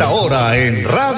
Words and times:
esta 0.00 0.12
hora 0.14 0.56
en 0.56 0.82
Radio 0.82 1.09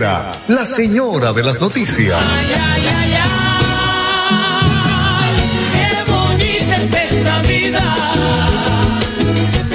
la 0.00 0.64
señora 0.64 1.30
de 1.34 1.42
las 1.42 1.60
noticias. 1.60 2.18
Qué 5.74 6.10
bonita 6.10 6.76
es 6.76 6.94
esta 6.94 7.42
vida. 7.42 7.82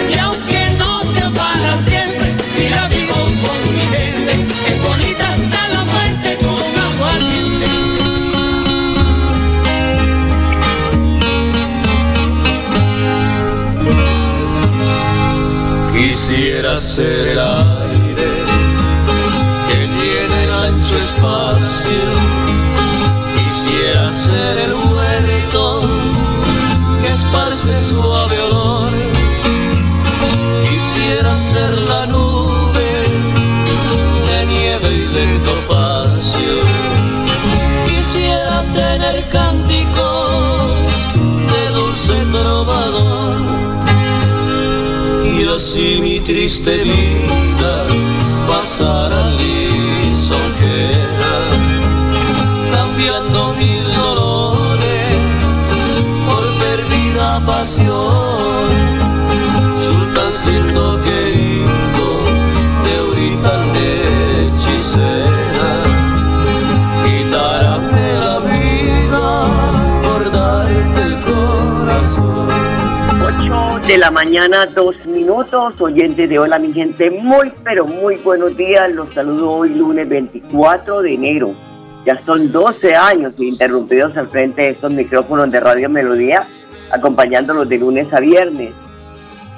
Y 0.09 0.17
aunque 0.17 0.69
no 0.79 1.03
sea 1.03 1.29
para 1.29 1.79
siempre, 1.81 2.35
si 2.57 2.69
la 2.69 2.87
vivo 2.87 3.13
con 3.13 3.73
mi 3.75 3.81
gente, 3.81 4.33
es 4.67 4.81
bonita 4.81 5.31
hasta 5.31 5.67
la 5.67 5.83
muerte 5.83 6.37
con 6.43 6.79
aguardiente. 6.87 7.67
Quisiera 15.93 16.75
ser 16.75 17.34
triste 46.25 46.77
vida 46.77 47.85
pasará 48.47 49.29
lisonjera, 49.41 50.97
cambiando 52.73 53.53
mis 53.53 53.83
dolores 53.95 55.19
por 56.27 56.43
perdida 56.63 57.39
pasión. 57.45 58.34
La 74.05 74.11
mañana, 74.11 74.67
dos 74.67 75.03
minutos. 75.07 75.81
Oyentes 75.81 76.29
de 76.29 76.37
Hola, 76.37 76.59
mi 76.59 76.71
gente, 76.71 77.09
muy, 77.09 77.51
pero 77.63 77.87
muy 77.87 78.17
buenos 78.17 78.55
días. 78.55 78.93
Los 78.93 79.11
saludo 79.15 79.49
hoy, 79.49 79.69
lunes 79.73 80.07
24 80.07 81.01
de 81.01 81.15
enero. 81.15 81.53
Ya 82.05 82.21
son 82.21 82.51
12 82.51 82.95
años 82.95 83.33
interrumpidos 83.39 84.15
al 84.15 84.29
frente 84.29 84.61
de 84.61 84.69
estos 84.69 84.93
micrófonos 84.93 85.49
de 85.49 85.59
Radio 85.59 85.89
Melodía, 85.89 86.45
acompañándolos 86.91 87.67
de 87.67 87.79
lunes 87.79 88.07
a 88.13 88.19
viernes. 88.19 88.73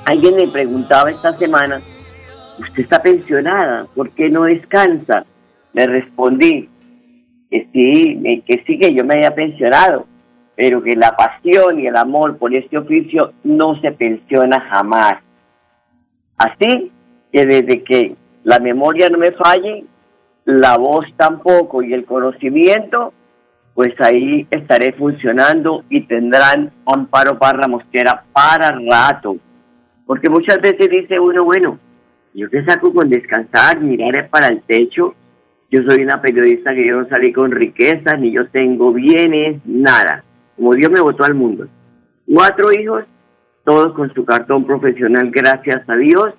Alguien 0.05 0.37
me 0.37 0.47
preguntaba 0.47 1.11
esta 1.11 1.33
semana, 1.33 1.81
¿usted 2.57 2.83
está 2.83 3.01
pensionada? 3.01 3.85
¿Por 3.93 4.11
qué 4.11 4.29
no 4.29 4.43
descansa? 4.43 5.25
Le 5.73 5.87
respondí 5.87 6.69
que 7.51 7.67
sí, 7.73 8.43
que 8.47 8.63
sí, 8.65 8.79
que 8.79 8.93
yo 8.93 9.03
me 9.03 9.15
había 9.15 9.35
pensionado 9.35 10.05
pero 10.57 10.81
que 10.81 10.95
la 10.95 11.15
pasión 11.15 11.79
y 11.79 11.85
el 11.85 11.95
amor 11.95 12.37
por 12.37 12.53
este 12.53 12.79
oficio 12.79 13.31
no 13.43 13.79
se 13.79 13.91
pensiona 13.91 14.59
jamás. 14.71 15.21
Así 16.35 16.91
que 17.31 17.45
desde 17.45 17.83
que 17.83 18.15
la 18.43 18.57
memoria 18.59 19.07
no 19.09 19.19
me 19.19 19.31
falle, 19.33 19.85
la 20.45 20.75
voz 20.77 21.05
tampoco 21.15 21.83
y 21.83 21.93
el 21.93 22.05
conocimiento, 22.05 23.13
pues 23.75 23.93
ahí 23.99 24.47
estaré 24.49 24.93
funcionando 24.93 25.83
y 25.91 26.07
tendrán 26.07 26.71
Amparo 26.87 27.37
Parra 27.37 27.67
Mosquera 27.67 28.23
para 28.33 28.71
rato. 28.89 29.37
Porque 30.07 30.27
muchas 30.27 30.59
veces 30.59 30.89
dice 30.89 31.19
uno, 31.19 31.43
bueno, 31.43 31.77
yo 32.33 32.49
qué 32.49 32.65
saco 32.65 32.91
con 32.91 33.09
descansar, 33.09 33.79
mirar 33.79 34.27
para 34.29 34.47
el 34.47 34.63
techo. 34.63 35.13
Yo 35.69 35.83
soy 35.87 36.01
una 36.01 36.19
periodista 36.19 36.73
que 36.73 36.87
yo 36.87 36.99
no 36.99 37.09
salí 37.09 37.31
con 37.31 37.51
riquezas, 37.51 38.19
ni 38.19 38.31
yo 38.31 38.47
tengo 38.49 38.91
bienes, 38.91 39.61
nada 39.65 40.23
como 40.57 40.73
Dios 40.73 40.91
me 40.91 40.99
votó 40.99 41.23
al 41.23 41.35
mundo. 41.35 41.67
Cuatro 42.25 42.73
hijos, 42.73 43.05
todos 43.63 43.93
con 43.93 44.13
su 44.13 44.25
cartón 44.25 44.65
profesional, 44.65 45.31
gracias 45.31 45.87
a 45.87 45.95
Dios, 45.95 46.33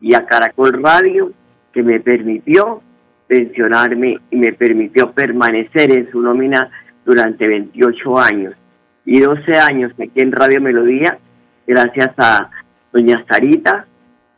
y 0.00 0.14
a 0.14 0.24
Caracol 0.24 0.82
Radio, 0.82 1.32
que 1.72 1.82
me 1.82 2.00
permitió 2.00 2.80
pensionarme 3.26 4.18
y 4.30 4.36
me 4.36 4.52
permitió 4.52 5.12
permanecer 5.12 5.92
en 5.92 6.10
su 6.10 6.20
nómina 6.22 6.70
durante 7.04 7.46
28 7.46 8.18
años 8.18 8.54
y 9.06 9.20
12 9.20 9.52
años 9.58 9.92
aquí 9.92 10.20
en 10.20 10.32
Radio 10.32 10.60
Melodía, 10.60 11.18
gracias 11.66 12.10
a 12.18 12.50
doña 12.92 13.24
Sarita 13.28 13.86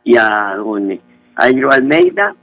y 0.03 0.15
a 0.15 0.55
don 0.57 0.99
Airo 1.35 1.71
Almeida, 1.71 2.35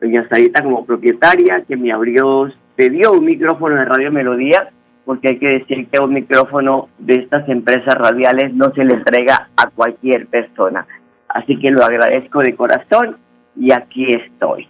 doña 0.00 0.28
Sarita 0.28 0.62
como 0.62 0.84
propietaria, 0.84 1.62
que 1.66 1.76
me 1.76 1.92
abrió, 1.92 2.50
me 2.76 2.90
dio 2.90 3.12
un 3.12 3.24
micrófono 3.24 3.76
de 3.76 3.84
Radio 3.84 4.10
Melodía 4.10 4.70
porque 5.08 5.28
hay 5.28 5.38
que 5.38 5.48
decir 5.48 5.88
que 5.88 6.04
un 6.04 6.12
micrófono 6.12 6.90
de 6.98 7.14
estas 7.14 7.48
empresas 7.48 7.94
radiales 7.94 8.52
no 8.52 8.74
se 8.74 8.84
le 8.84 8.92
entrega 8.92 9.48
a 9.56 9.70
cualquier 9.70 10.26
persona. 10.26 10.86
Así 11.30 11.58
que 11.58 11.70
lo 11.70 11.82
agradezco 11.82 12.40
de 12.40 12.54
corazón 12.54 13.16
y 13.56 13.72
aquí 13.72 14.04
estoy. 14.12 14.68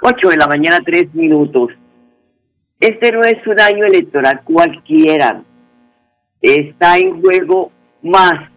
8 0.00 0.28
de 0.28 0.36
la 0.36 0.46
mañana, 0.46 0.78
3 0.86 1.12
minutos. 1.16 1.72
Este 2.78 3.10
no 3.10 3.22
es 3.22 3.44
un 3.44 3.60
año 3.60 3.84
electoral 3.84 4.42
cualquiera. 4.44 5.42
Está 6.40 6.96
en 6.98 7.20
juego 7.20 7.72
más 8.00 8.48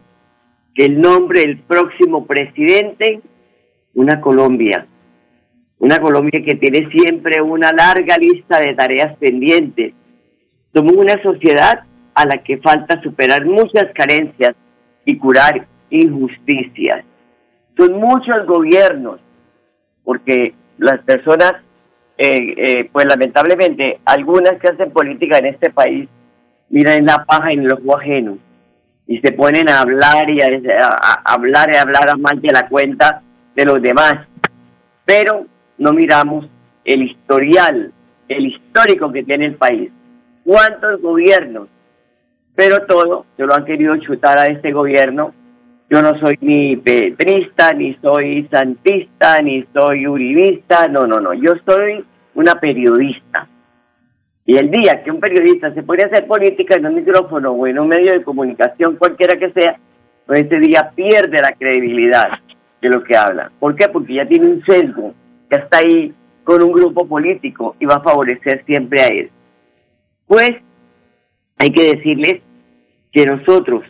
que 0.76 0.86
el 0.86 1.02
nombre 1.02 1.40
del 1.40 1.58
próximo 1.62 2.28
presidente, 2.28 3.22
una 3.96 4.22
Colombia. 4.22 4.86
Una 5.80 5.98
Colombia 5.98 6.44
que 6.46 6.58
tiene 6.58 6.92
siempre 6.92 7.42
una 7.42 7.72
larga 7.72 8.18
lista 8.18 8.60
de 8.60 8.76
tareas 8.76 9.18
pendientes 9.18 9.96
somos 10.74 10.94
una 10.94 11.22
sociedad 11.22 11.84
a 12.16 12.26
la 12.26 12.38
que 12.40 12.58
falta 12.58 13.02
superar 13.02 13.46
muchas 13.46 13.86
carencias 13.94 14.56
y 15.06 15.18
curar 15.18 15.68
injusticias. 15.90 17.06
Son 17.78 17.94
muchos 17.94 18.46
gobiernos, 18.48 19.20
porque 20.04 20.54
las 20.78 21.00
personas, 21.02 21.54
eh, 22.18 22.54
eh, 22.58 22.90
pues 22.92 23.06
lamentablemente, 23.06 24.00
algunas 24.06 24.60
que 24.60 24.70
hacen 24.70 24.92
política 24.92 25.38
en 25.38 25.48
este 25.48 25.70
país, 25.70 26.10
miran 26.70 27.06
la 27.06 27.24
paja 27.26 27.52
en 27.52 27.62
el 27.62 27.74
ojo 27.74 27.98
ajeno 27.98 28.38
y 29.06 29.20
se 29.20 29.32
ponen 29.34 29.70
a 29.70 29.82
hablar 29.82 30.30
y 30.30 30.42
a, 30.42 30.48
a 30.88 31.34
hablar 31.34 31.70
y 31.72 31.76
a 31.76 31.82
hablar 31.82 32.10
a 32.10 32.16
más 32.16 32.42
de 32.42 32.52
la 32.52 32.68
cuenta 32.68 33.22
de 33.56 33.66
los 33.66 33.82
demás. 33.82 34.28
Pero 35.06 35.46
no 35.78 35.94
miramos 35.94 36.48
el 36.86 37.04
historial, 37.04 37.92
el 38.28 38.48
histórico 38.48 39.12
que 39.12 39.24
tiene 39.24 39.48
el 39.48 39.56
país 39.56 39.92
cuántos 40.44 41.02
gobiernos, 41.02 41.68
pero 42.56 42.86
todo 42.86 43.26
se 43.38 43.46
lo 43.46 43.54
han 43.54 43.66
querido 43.66 43.96
chutar 43.98 44.38
a 44.38 44.48
este 44.48 44.72
gobierno. 44.72 45.34
Yo 45.90 46.02
no 46.02 46.18
soy 46.20 46.38
ni 46.42 46.78
petrista, 46.78 47.74
ni 47.74 47.96
soy 47.96 48.48
santista, 48.52 49.40
ni 49.42 49.66
soy 49.74 50.08
uribista, 50.08 50.88
no, 50.88 51.06
no, 51.06 51.20
no, 51.20 51.34
yo 51.34 51.54
soy 51.66 52.04
una 52.36 52.56
periodista. 52.56 53.48
Y 54.46 54.58
el 54.58 54.72
día 54.72 55.04
que 55.04 55.12
un 55.12 55.20
periodista 55.20 55.74
se 55.74 55.84
pone 55.84 56.04
a 56.04 56.08
hacer 56.08 56.28
política 56.28 56.76
en 56.76 56.86
un 56.88 56.96
micrófono 56.96 57.52
o 57.52 57.68
en 57.68 57.80
un 57.80 57.88
medio 57.88 58.12
de 58.12 58.24
comunicación, 58.24 58.98
cualquiera 58.98 59.36
que 59.38 59.52
sea, 59.52 59.78
pues 60.26 60.46
ese 60.46 60.60
día 60.60 60.92
pierde 60.96 61.42
la 61.42 61.54
credibilidad 61.54 62.40
de 62.82 62.90
lo 62.90 63.04
que 63.04 63.16
habla. 63.16 63.52
¿Por 63.60 63.76
qué? 63.76 63.88
Porque 63.88 64.16
ya 64.16 64.28
tiene 64.28 64.48
un 64.48 64.64
sesgo, 64.66 65.14
que 65.50 65.58
está 65.58 65.78
ahí 65.78 66.14
con 66.44 66.62
un 66.62 66.74
grupo 66.74 67.08
político 67.08 67.76
y 67.80 67.86
va 67.86 67.96
a 67.96 68.02
favorecer 68.02 68.64
siempre 68.66 69.02
a 69.02 69.08
él. 69.08 69.32
Pues 70.28 70.52
hay 71.58 71.70
que 71.72 71.96
decirles 71.96 72.42
que 73.12 73.26
nosotros, 73.26 73.84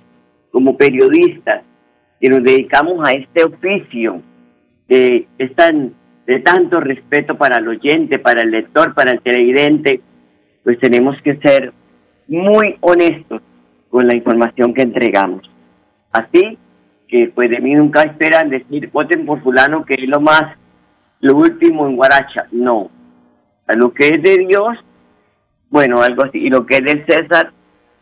como 0.52 0.78
periodistas, 0.78 1.64
que 2.20 2.30
nos 2.30 2.44
dedicamos 2.44 3.08
a 3.08 3.12
este 3.12 3.44
oficio, 3.44 4.22
que 4.88 5.28
es 5.38 5.56
tan 5.56 5.94
de 6.26 6.40
tanto 6.40 6.80
respeto 6.80 7.38
para 7.38 7.58
el 7.58 7.68
oyente, 7.68 8.20
para 8.20 8.42
el 8.42 8.52
lector, 8.52 8.94
para 8.94 9.12
el 9.12 9.22
televidente, 9.22 10.02
pues 10.64 10.80
tenemos 10.80 11.22
que 11.22 11.36
ser 11.38 11.74
muy 12.28 12.78
honestos 12.80 13.42
con 13.90 14.08
la 14.08 14.16
información 14.16 14.74
que 14.74 14.84
entregamos. 14.84 15.50
Así 16.12 16.58
que 17.08 17.32
pues 17.34 17.50
de 17.50 17.60
mí 17.60 17.76
nunca 17.76 18.04
esperan 18.04 18.50
decir 18.50 18.90
voten 18.92 19.26
por 19.26 19.44
fulano 19.44 19.86
que 19.86 19.96
es 19.96 20.08
lo 20.08 20.22
más, 20.22 20.58
lo 21.20 21.36
último 21.36 21.88
en 21.88 21.96
Guaracha. 21.96 22.48
No. 22.52 22.90
A 23.68 23.74
lo 23.76 23.94
que 23.94 24.08
es 24.08 24.24
de 24.24 24.46
Dios, 24.48 24.78
bueno, 25.74 26.04
algo 26.04 26.24
así. 26.24 26.38
Y 26.38 26.50
lo 26.52 26.68
que 26.68 26.76
es 26.76 26.84
del 26.84 27.04
César, 27.08 27.52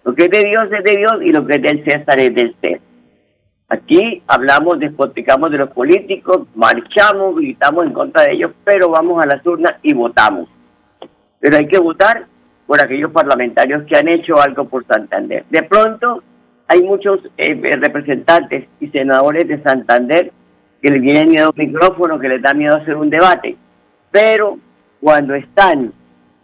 lo 0.04 0.14
que 0.14 0.26
es 0.26 0.30
de 0.30 0.44
Dios 0.44 0.66
es 0.78 0.84
de 0.84 0.98
Dios 0.98 1.14
y 1.22 1.32
lo 1.32 1.48
que 1.48 1.56
es 1.56 1.62
del 1.62 1.82
César 1.86 2.20
es 2.20 2.36
del 2.36 2.54
César. 2.60 2.82
Aquí 3.70 4.22
hablamos, 4.28 4.78
despoticamos 4.78 5.50
de 5.52 5.60
los 5.60 5.70
políticos, 5.70 6.48
marchamos, 6.54 7.34
gritamos 7.38 7.86
en 7.86 7.94
contra 7.94 8.24
de 8.26 8.34
ellos, 8.34 8.52
pero 8.66 8.90
vamos 8.90 9.24
a 9.24 9.26
las 9.26 9.46
urnas 9.48 9.78
y 9.84 9.94
votamos. 9.94 10.50
Pero 11.40 11.56
hay 11.56 11.68
que 11.70 11.80
votar 11.80 12.26
por 12.68 12.82
aquellos 12.82 13.12
parlamentarios 13.12 13.84
que 13.84 13.98
han 13.98 14.10
hecho 14.10 14.42
algo 14.42 14.66
por 14.66 14.86
Santander. 14.86 15.46
De 15.50 15.64
pronto 15.64 16.22
hay 16.68 16.82
muchos 16.82 17.22
eh, 17.38 17.54
representantes 17.80 18.68
y 18.82 18.88
senadores 18.90 19.48
de 19.48 19.64
Santander 19.64 20.34
que 20.82 20.92
les 20.92 21.02
tienen 21.02 21.30
miedo 21.30 21.54
al 21.56 21.66
micrófono, 21.68 22.20
que 22.20 22.28
les 22.28 22.42
da 22.42 22.54
miedo 22.54 22.76
hacer 22.76 22.98
un 22.98 23.10
debate, 23.10 23.56
pero 24.12 24.60
cuando 25.00 25.36
están 25.36 25.94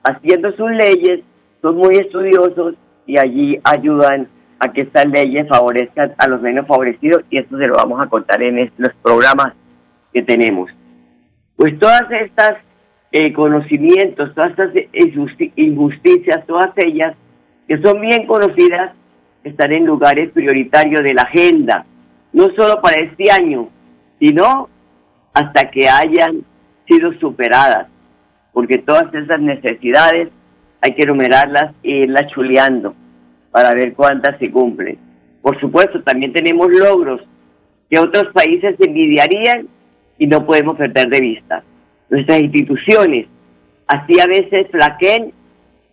haciendo 0.03 0.51
sus 0.53 0.71
leyes 0.71 1.21
son 1.61 1.77
muy 1.77 1.95
estudiosos 1.95 2.75
y 3.05 3.17
allí 3.17 3.59
ayudan 3.63 4.27
a 4.59 4.71
que 4.71 4.81
estas 4.81 5.05
leyes 5.07 5.47
favorezcan 5.47 6.13
a 6.17 6.27
los 6.27 6.41
menos 6.41 6.67
favorecidos 6.67 7.23
y 7.29 7.37
esto 7.37 7.57
se 7.57 7.67
lo 7.67 7.75
vamos 7.75 8.03
a 8.03 8.09
contar 8.09 8.41
en 8.41 8.71
los 8.77 8.93
programas 9.01 9.53
que 10.13 10.23
tenemos. 10.23 10.71
Pues 11.55 11.77
todas 11.79 12.03
estas 12.11 12.55
eh, 13.11 13.33
conocimientos, 13.33 14.33
todas 14.33 14.51
estas 14.51 14.71
injusticias, 15.55 16.45
todas 16.45 16.71
ellas 16.77 17.15
que 17.67 17.79
son 17.81 18.01
bien 18.01 18.25
conocidas, 18.25 18.93
están 19.43 19.71
en 19.71 19.85
lugares 19.85 20.31
prioritarios 20.31 21.03
de 21.03 21.13
la 21.13 21.23
agenda, 21.23 21.85
no 22.33 22.49
solo 22.55 22.81
para 22.81 22.97
este 22.97 23.31
año, 23.31 23.69
sino 24.19 24.69
hasta 25.33 25.69
que 25.69 25.87
hayan 25.87 26.43
sido 26.87 27.13
superadas, 27.19 27.87
porque 28.57 28.79
todas 28.79 29.13
esas 29.13 29.39
necesidades 29.39 30.29
hay 30.81 30.95
que 30.95 31.03
enumerarlas 31.03 31.75
e 31.83 31.91
irlas 31.91 32.25
chuleando 32.31 32.95
para 33.51 33.75
ver 33.75 33.93
cuántas 33.93 34.39
se 34.39 34.49
cumplen. 34.49 34.97
Por 35.43 35.59
supuesto, 35.59 36.01
también 36.01 36.33
tenemos 36.33 36.67
logros 36.71 37.21
que 37.87 37.99
otros 37.99 38.33
países 38.33 38.75
envidiarían 38.79 39.67
y 40.17 40.25
no 40.25 40.43
podemos 40.43 40.75
perder 40.75 41.07
de 41.07 41.21
vista. 41.21 41.63
Nuestras 42.09 42.39
instituciones, 42.39 43.27
así 43.85 44.19
a 44.19 44.25
veces 44.25 44.65
flaqueen 44.71 45.33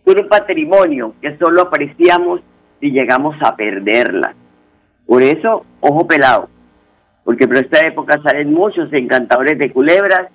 con 0.03 0.19
un 0.19 0.27
patrimonio 0.27 1.13
que 1.21 1.37
solo 1.37 1.61
apreciamos 1.61 2.41
si 2.79 2.89
llegamos 2.89 3.35
a 3.41 3.55
perderla. 3.55 4.33
Por 5.05 5.21
eso, 5.21 5.67
ojo 5.81 6.07
pelado, 6.07 6.49
porque 7.25 7.47
por 7.47 7.57
esta 7.57 7.85
época 7.85 8.19
salen 8.23 8.51
muchos 8.51 8.91
encantadores 8.91 9.59
de 9.59 9.71
culebras 9.71 10.31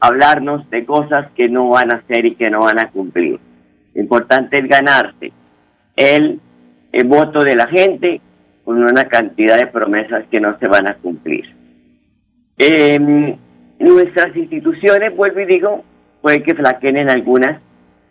hablarnos 0.00 0.68
de 0.70 0.84
cosas 0.84 1.30
que 1.34 1.48
no 1.48 1.68
van 1.70 1.92
a 1.92 1.96
hacer 1.96 2.24
y 2.26 2.34
que 2.34 2.50
no 2.50 2.60
van 2.60 2.78
a 2.78 2.90
cumplir. 2.90 3.38
Lo 3.94 4.00
importante 4.00 4.58
es 4.58 4.68
ganarse 4.68 5.32
el, 5.96 6.40
voto 7.06 7.42
de 7.42 7.56
la 7.56 7.66
gente 7.68 8.20
con 8.64 8.82
una 8.82 9.04
cantidad 9.04 9.56
de 9.56 9.66
promesas 9.66 10.24
que 10.30 10.40
no 10.40 10.58
se 10.58 10.68
van 10.68 10.88
a 10.88 10.94
cumplir. 10.94 11.44
Eh, 12.58 13.36
nuestras 13.78 14.36
instituciones, 14.36 15.16
vuelvo 15.16 15.40
y 15.40 15.46
digo, 15.46 15.84
puede 16.20 16.42
que 16.42 16.54
flaqueen 16.54 16.96
en 16.96 17.10
algunas, 17.10 17.60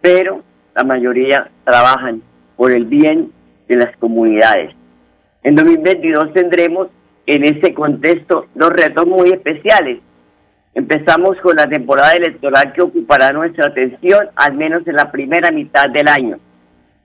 pero 0.01 0.43
la 0.75 0.83
mayoría 0.83 1.49
trabajan 1.63 2.21
por 2.55 2.71
el 2.71 2.85
bien 2.85 3.31
de 3.67 3.75
las 3.75 3.95
comunidades. 3.97 4.73
En 5.43 5.55
2022 5.55 6.33
tendremos 6.33 6.87
en 7.25 7.43
ese 7.43 7.73
contexto 7.73 8.47
dos 8.55 8.69
retos 8.71 9.05
muy 9.05 9.29
especiales. 9.29 9.99
Empezamos 10.77 11.35
con 11.41 11.55
la 11.55 11.67
temporada 11.67 12.11
electoral 12.11 12.71
que 12.71 12.83
ocupará 12.83 13.31
nuestra 13.31 13.65
atención 13.65 14.27
al 14.35 14.53
menos 14.53 14.85
en 14.85 14.93
la 14.93 15.11
primera 15.11 15.49
mitad 15.49 15.89
del 15.89 16.07
año. 16.07 16.37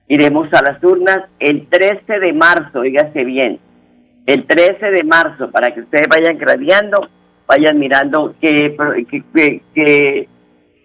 Iremos 0.08 0.52
a 0.52 0.60
las 0.60 0.84
urnas 0.84 1.20
el 1.38 1.66
13 1.68 2.20
de 2.20 2.34
marzo, 2.34 2.82
dígase 2.82 3.24
bien, 3.24 3.58
el 4.26 4.46
13 4.46 4.90
de 4.90 5.04
marzo, 5.04 5.50
para 5.50 5.72
que 5.72 5.80
ustedes 5.80 6.06
vayan 6.06 6.36
craneando, 6.36 7.08
vayan 7.46 7.78
mirando 7.78 8.34
qué, 8.42 8.76
qué, 9.08 9.62
qué, 9.74 10.28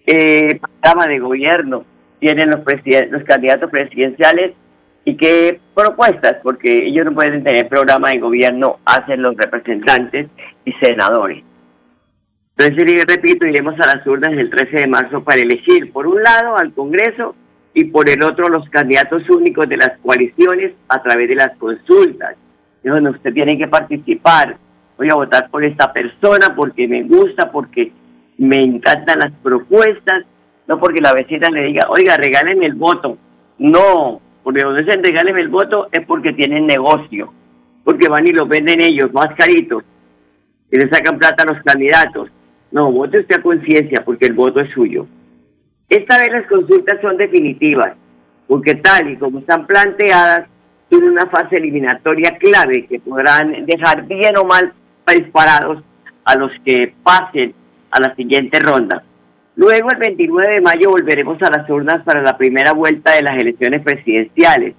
qué 0.06 0.62
programa 0.62 1.08
de 1.08 1.20
gobierno 1.20 1.84
tienen 2.22 2.52
los, 2.52 2.62
los 3.12 3.24
candidatos 3.26 3.70
presidenciales 3.70 4.54
y 5.04 5.18
qué 5.18 5.60
propuestas, 5.76 6.38
porque 6.42 6.86
ellos 6.86 7.04
no 7.04 7.14
pueden 7.14 7.44
tener 7.44 7.68
programa 7.68 8.12
de 8.12 8.20
gobierno, 8.20 8.80
hacen 8.86 9.24
los 9.24 9.36
representantes 9.36 10.30
y 10.64 10.72
senadores. 10.82 11.44
Entonces, 12.58 13.06
repito, 13.08 13.46
iremos 13.46 13.76
a 13.80 13.96
las 13.96 14.08
urnas 14.08 14.32
el 14.32 14.50
13 14.50 14.78
de 14.78 14.88
marzo 14.88 15.24
para 15.24 15.42
elegir, 15.42 15.92
por 15.92 16.08
un 16.08 16.24
lado, 16.24 16.58
al 16.58 16.74
Congreso 16.74 17.36
y 17.74 17.84
por 17.86 18.10
el 18.10 18.24
otro, 18.24 18.50
los 18.50 18.68
candidatos 18.70 19.30
únicos 19.30 19.70
de 19.70 19.78
las 19.78 19.92
coaliciones 20.00 20.74
a 20.90 21.02
través 21.04 21.30
de 21.30 21.36
las 21.36 21.56
consultas, 21.58 22.36
es 22.84 22.92
donde 22.92 23.12
usted 23.12 23.32
tiene 23.32 23.60
que 23.60 23.68
participar. 23.68 24.58
Voy 24.98 25.10
a 25.12 25.16
votar 25.16 25.52
por 25.52 25.64
esta 25.64 25.94
persona 25.94 26.56
porque 26.56 26.88
me 26.88 27.04
gusta, 27.04 27.52
porque 27.52 27.92
me 28.40 28.64
encantan 28.64 29.20
las 29.20 29.32
propuestas, 29.44 30.26
no 30.68 30.80
porque 30.80 31.00
la 31.00 31.14
vecina 31.14 31.50
le 31.50 31.66
diga, 31.66 31.88
oiga, 31.90 32.18
regalen 32.18 32.64
el 32.64 32.74
voto. 32.74 33.20
No, 33.60 34.20
porque 34.44 34.64
donde 34.64 34.84
se 34.84 34.98
regalen 35.00 35.38
el 35.38 35.50
voto 35.50 35.90
es 35.92 36.04
porque 36.08 36.34
tienen 36.34 36.66
negocio, 36.66 37.32
porque 37.84 38.10
van 38.10 38.26
y 38.26 38.32
lo 38.32 38.48
venden 38.48 38.82
ellos 38.82 39.14
más 39.14 39.28
caritos 39.38 39.84
y 40.72 40.78
le 40.78 40.90
sacan 40.90 41.20
plata 41.20 41.44
a 41.44 41.54
los 41.54 41.64
candidatos. 41.64 42.32
No, 42.78 42.92
vote 42.92 43.22
usted 43.22 43.40
a 43.40 43.42
conciencia 43.42 44.06
porque 44.06 44.28
el 44.28 44.34
voto 44.34 44.60
es 44.60 44.70
suyo. 44.72 45.08
Esta 45.90 46.20
vez 46.20 46.32
las 46.32 46.46
consultas 46.46 47.02
son 47.02 47.18
definitivas, 47.18 47.96
porque 48.48 48.76
tal 48.76 49.10
y 49.10 49.18
como 49.18 49.40
están 49.40 49.66
planteadas, 49.66 50.48
tienen 50.88 51.10
una 51.10 51.26
fase 51.26 51.56
eliminatoria 51.56 52.38
clave 52.38 52.86
que 52.86 53.00
podrán 53.00 53.66
dejar 53.66 54.06
bien 54.06 54.38
o 54.38 54.44
mal 54.44 54.72
disparados 55.08 55.84
a 56.24 56.38
los 56.38 56.52
que 56.64 56.94
pasen 57.02 57.56
a 57.90 58.00
la 58.00 58.14
siguiente 58.14 58.60
ronda. 58.60 59.02
Luego, 59.56 59.90
el 59.90 59.98
29 59.98 60.54
de 60.54 60.62
mayo, 60.62 60.92
volveremos 60.92 61.42
a 61.42 61.50
las 61.50 61.68
urnas 61.68 62.04
para 62.04 62.22
la 62.22 62.38
primera 62.38 62.74
vuelta 62.74 63.16
de 63.16 63.24
las 63.24 63.42
elecciones 63.42 63.82
presidenciales. 63.82 64.76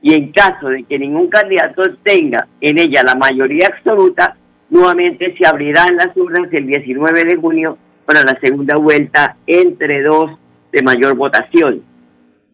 Y 0.00 0.14
en 0.14 0.32
caso 0.32 0.68
de 0.68 0.84
que 0.84 0.98
ningún 0.98 1.28
candidato 1.28 1.82
tenga 2.02 2.48
en 2.62 2.78
ella 2.78 3.02
la 3.04 3.16
mayoría 3.16 3.66
absoluta, 3.66 4.34
nuevamente 4.70 5.34
se 5.36 5.46
abrirán 5.46 5.96
las 5.96 6.16
urnas 6.16 6.52
el 6.52 6.66
19 6.66 7.24
de 7.24 7.36
junio 7.36 7.78
para 8.04 8.22
la 8.22 8.38
segunda 8.42 8.76
vuelta 8.76 9.36
entre 9.46 10.02
dos 10.02 10.30
de 10.72 10.82
mayor 10.82 11.16
votación. 11.16 11.82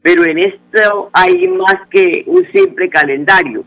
Pero 0.03 0.25
en 0.25 0.39
esto 0.39 1.11
hay 1.13 1.47
más 1.49 1.77
que 1.91 2.25
un 2.27 2.47
simple 2.53 2.89
calendario. 2.89 3.65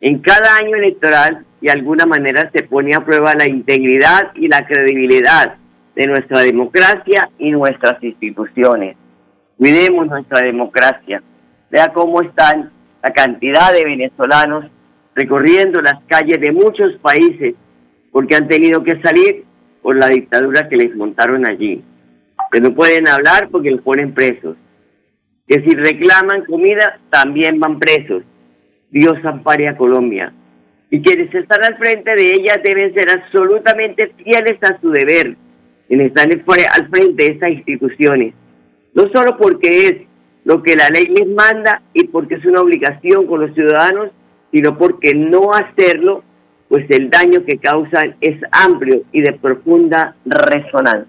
En 0.00 0.18
cada 0.18 0.56
año 0.56 0.76
electoral, 0.76 1.44
de 1.60 1.70
alguna 1.70 2.04
manera, 2.04 2.50
se 2.54 2.64
pone 2.64 2.94
a 2.94 3.04
prueba 3.04 3.34
la 3.34 3.46
integridad 3.46 4.32
y 4.34 4.48
la 4.48 4.66
credibilidad 4.66 5.56
de 5.94 6.06
nuestra 6.06 6.40
democracia 6.40 7.30
y 7.38 7.50
nuestras 7.50 8.02
instituciones. 8.02 8.96
Cuidemos 9.56 10.06
nuestra 10.08 10.44
democracia. 10.44 11.22
Vea 11.70 11.92
cómo 11.92 12.20
están 12.20 12.70
la 13.02 13.10
cantidad 13.12 13.72
de 13.72 13.84
venezolanos 13.84 14.66
recorriendo 15.14 15.80
las 15.80 16.02
calles 16.06 16.40
de 16.40 16.52
muchos 16.52 16.94
países 17.00 17.54
porque 18.14 18.36
han 18.36 18.46
tenido 18.46 18.84
que 18.84 19.02
salir 19.02 19.42
por 19.82 19.96
la 19.96 20.06
dictadura 20.06 20.68
que 20.68 20.76
les 20.76 20.94
montaron 20.94 21.44
allí. 21.44 21.82
Que 22.52 22.60
no 22.60 22.72
pueden 22.72 23.08
hablar 23.08 23.48
porque 23.50 23.72
los 23.72 23.80
ponen 23.80 24.14
presos. 24.14 24.56
Que 25.48 25.60
si 25.62 25.70
reclaman 25.70 26.44
comida 26.44 27.00
también 27.10 27.58
van 27.58 27.80
presos. 27.80 28.22
Dios 28.88 29.16
ampare 29.24 29.66
a 29.66 29.76
Colombia. 29.76 30.32
Y 30.90 31.02
quienes 31.02 31.34
están 31.34 31.64
al 31.64 31.76
frente 31.76 32.14
de 32.14 32.28
ella 32.28 32.62
deben 32.62 32.94
ser 32.94 33.10
absolutamente 33.10 34.14
fieles 34.22 34.62
a 34.62 34.80
su 34.80 34.92
deber 34.92 35.36
en 35.88 36.00
estar 36.00 36.28
al 36.28 36.88
frente 36.90 37.24
de 37.24 37.32
estas 37.32 37.50
instituciones. 37.50 38.32
No 38.94 39.10
solo 39.12 39.36
porque 39.36 39.88
es 39.88 39.94
lo 40.44 40.62
que 40.62 40.76
la 40.76 40.88
ley 40.90 41.06
les 41.06 41.26
manda 41.34 41.82
y 41.92 42.04
porque 42.04 42.36
es 42.36 42.44
una 42.44 42.60
obligación 42.60 43.26
con 43.26 43.40
los 43.40 43.52
ciudadanos, 43.54 44.12
sino 44.52 44.78
porque 44.78 45.16
no 45.16 45.52
hacerlo, 45.52 46.22
pues 46.74 46.86
el 46.88 47.08
daño 47.08 47.44
que 47.46 47.58
causan 47.58 48.16
es 48.20 48.36
amplio 48.50 49.02
y 49.12 49.20
de 49.20 49.34
profunda 49.34 50.16
resonancia. 50.24 51.06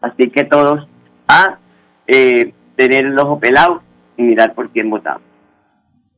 Así 0.00 0.30
que 0.30 0.44
todos 0.44 0.88
a 1.28 1.58
eh, 2.06 2.54
tener 2.74 3.04
el 3.04 3.18
ojo 3.18 3.38
pelado 3.38 3.82
y 4.16 4.22
mirar 4.22 4.54
por 4.54 4.70
quién 4.70 4.88
votamos. 4.88 5.20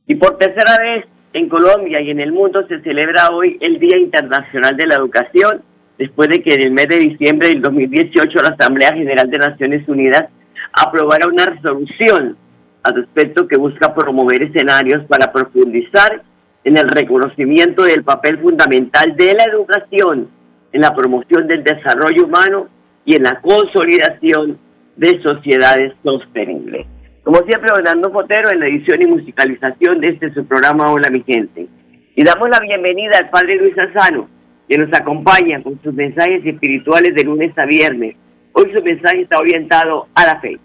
Y 0.07 0.15
por 0.15 0.39
tercera 0.39 0.79
vez 0.81 1.05
en 1.33 1.49
Colombia 1.49 2.01
y 2.01 2.13
en 2.13 2.21
el 2.21 2.31
mundo 2.31 2.65
se 2.69 2.81
celebra 2.83 3.31
hoy 3.33 3.59
el 3.61 3.81
Día 3.81 3.99
Internacional 3.99 4.77
de 4.77 4.87
la 4.87 4.95
Educación 4.95 5.63
después 5.99 6.29
de 6.29 6.41
que 6.41 6.55
en 6.55 6.63
el 6.63 6.71
mes 6.71 6.87
de 6.87 6.99
diciembre 6.99 7.49
del 7.49 7.63
2018 7.63 8.41
la 8.41 8.55
Asamblea 8.57 8.95
General 8.95 9.29
de 9.29 9.39
Naciones 9.39 9.89
Unidas 9.89 10.29
aprobara 10.73 11.27
una 11.27 11.47
resolución 11.47 12.37
al 12.85 12.95
respecto 12.95 13.49
que 13.49 13.59
busca 13.59 13.93
promover 13.93 14.45
escenarios 14.45 15.05
para 15.07 15.33
profundizar 15.33 16.23
en 16.67 16.77
el 16.77 16.89
reconocimiento 16.89 17.85
del 17.85 18.03
papel 18.03 18.39
fundamental 18.41 19.15
de 19.17 19.35
la 19.35 19.45
educación 19.45 20.29
en 20.73 20.81
la 20.81 20.95
promoción 20.95 21.47
del 21.47 21.63
desarrollo 21.63 22.27
humano 22.27 22.67
y 23.05 23.15
en 23.15 23.23
la 23.23 23.41
consolidación 23.41 24.59
de 24.97 25.23
sociedades 25.23 25.93
sostenibles. 26.03 26.87
Como 27.23 27.39
siempre, 27.47 27.71
Orlando 27.73 28.11
Fotero 28.11 28.51
en 28.51 28.61
la 28.61 28.67
edición 28.67 29.01
y 29.01 29.07
musicalización 29.07 30.01
de 30.01 30.09
este 30.09 30.35
su 30.35 30.45
programa 30.45 30.91
Hola 30.91 31.09
mi 31.09 31.23
gente. 31.23 31.69
Y 32.17 32.25
damos 32.25 32.49
la 32.51 32.59
bienvenida 32.59 33.19
al 33.19 33.31
Padre 33.31 33.57
Luis 33.57 33.75
Azano, 33.79 34.29
que 34.69 34.77
nos 34.77 34.93
acompaña 34.93 35.63
con 35.63 35.81
sus 35.85 35.95
mensajes 35.95 36.45
espirituales 36.45 37.15
de 37.15 37.23
lunes 37.23 37.57
a 37.57 37.65
viernes. 37.65 38.17
Hoy 38.53 38.73
su 38.75 38.83
mensaje 38.83 39.23
está 39.23 39.39
orientado 39.39 40.09
a 40.17 40.27
la 40.27 40.41
fe. 40.41 40.59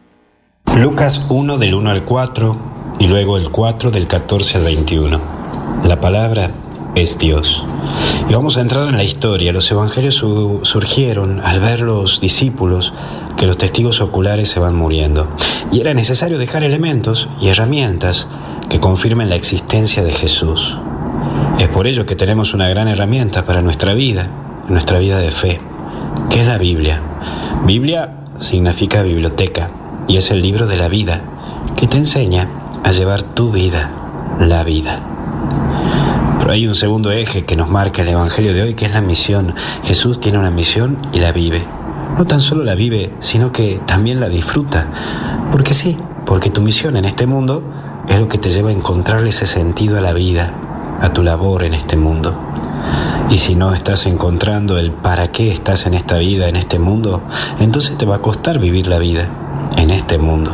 Lucas 0.81 1.27
1 1.29 1.57
del 1.59 1.75
1 1.75 1.89
al 1.91 2.03
4 2.05 2.55
y 2.99 3.07
luego 3.07 3.37
el 3.37 3.51
4 3.51 3.91
del 3.91 4.07
14 4.07 4.57
al 4.57 4.63
21. 4.63 5.40
La 5.87 5.99
palabra 5.99 6.51
es 6.95 7.17
Dios. 7.17 7.63
Y 8.29 8.33
vamos 8.33 8.57
a 8.57 8.61
entrar 8.61 8.87
en 8.87 8.97
la 8.97 9.03
historia. 9.03 9.53
Los 9.53 9.69
evangelios 9.71 10.15
surgieron 10.15 11.41
al 11.41 11.59
ver 11.59 11.81
los 11.81 12.21
discípulos 12.21 12.93
que 13.37 13.45
los 13.45 13.57
testigos 13.57 14.01
oculares 14.01 14.49
se 14.49 14.59
van 14.59 14.75
muriendo. 14.75 15.27
Y 15.71 15.81
era 15.81 15.93
necesario 15.93 16.37
dejar 16.37 16.63
elementos 16.63 17.27
y 17.39 17.47
herramientas 17.47 18.27
que 18.69 18.79
confirmen 18.79 19.29
la 19.29 19.35
existencia 19.35 20.03
de 20.03 20.13
Jesús. 20.13 20.77
Es 21.59 21.67
por 21.67 21.87
ello 21.87 22.05
que 22.05 22.15
tenemos 22.15 22.53
una 22.53 22.69
gran 22.69 22.87
herramienta 22.87 23.45
para 23.45 23.61
nuestra 23.61 23.93
vida, 23.93 24.29
nuestra 24.67 24.99
vida 24.99 25.19
de 25.19 25.31
fe, 25.31 25.59
que 26.29 26.41
es 26.41 26.47
la 26.47 26.57
Biblia. 26.57 27.01
Biblia 27.65 28.19
significa 28.37 29.03
biblioteca 29.03 29.71
y 30.07 30.17
es 30.17 30.31
el 30.31 30.41
libro 30.41 30.67
de 30.67 30.77
la 30.77 30.87
vida 30.87 31.21
que 31.75 31.87
te 31.87 31.97
enseña 31.97 32.47
a 32.83 32.91
llevar 32.91 33.23
tu 33.23 33.51
vida, 33.51 33.91
la 34.39 34.63
vida. 34.63 35.10
Hay 36.51 36.67
un 36.67 36.75
segundo 36.75 37.13
eje 37.13 37.45
que 37.45 37.55
nos 37.55 37.69
marca 37.69 38.01
el 38.01 38.09
Evangelio 38.09 38.53
de 38.53 38.63
hoy, 38.63 38.73
que 38.73 38.83
es 38.83 38.91
la 38.91 38.99
misión. 38.99 39.55
Jesús 39.83 40.19
tiene 40.19 40.37
una 40.37 40.51
misión 40.51 40.97
y 41.13 41.19
la 41.19 41.31
vive. 41.31 41.65
No 42.17 42.25
tan 42.25 42.41
solo 42.41 42.65
la 42.65 42.75
vive, 42.75 43.13
sino 43.19 43.53
que 43.53 43.79
también 43.85 44.19
la 44.19 44.27
disfruta. 44.27 44.85
Porque 45.53 45.73
sí, 45.73 45.97
porque 46.25 46.49
tu 46.49 46.61
misión 46.61 46.97
en 46.97 47.05
este 47.05 47.25
mundo 47.25 47.63
es 48.09 48.19
lo 48.19 48.27
que 48.27 48.37
te 48.37 48.51
lleva 48.51 48.69
a 48.69 48.73
encontrarle 48.73 49.29
ese 49.29 49.45
sentido 49.45 49.97
a 49.97 50.01
la 50.01 50.11
vida, 50.11 50.53
a 50.99 51.13
tu 51.13 51.23
labor 51.23 51.63
en 51.63 51.73
este 51.73 51.95
mundo. 51.95 52.37
Y 53.29 53.37
si 53.37 53.55
no 53.55 53.73
estás 53.73 54.05
encontrando 54.05 54.77
el 54.77 54.91
para 54.91 55.31
qué 55.31 55.53
estás 55.53 55.85
en 55.85 55.93
esta 55.93 56.17
vida, 56.17 56.49
en 56.49 56.57
este 56.57 56.79
mundo, 56.79 57.23
entonces 57.61 57.97
te 57.97 58.05
va 58.05 58.15
a 58.15 58.21
costar 58.21 58.59
vivir 58.59 58.87
la 58.87 58.99
vida 58.99 59.29
en 59.77 59.89
este 59.89 60.17
mundo, 60.17 60.51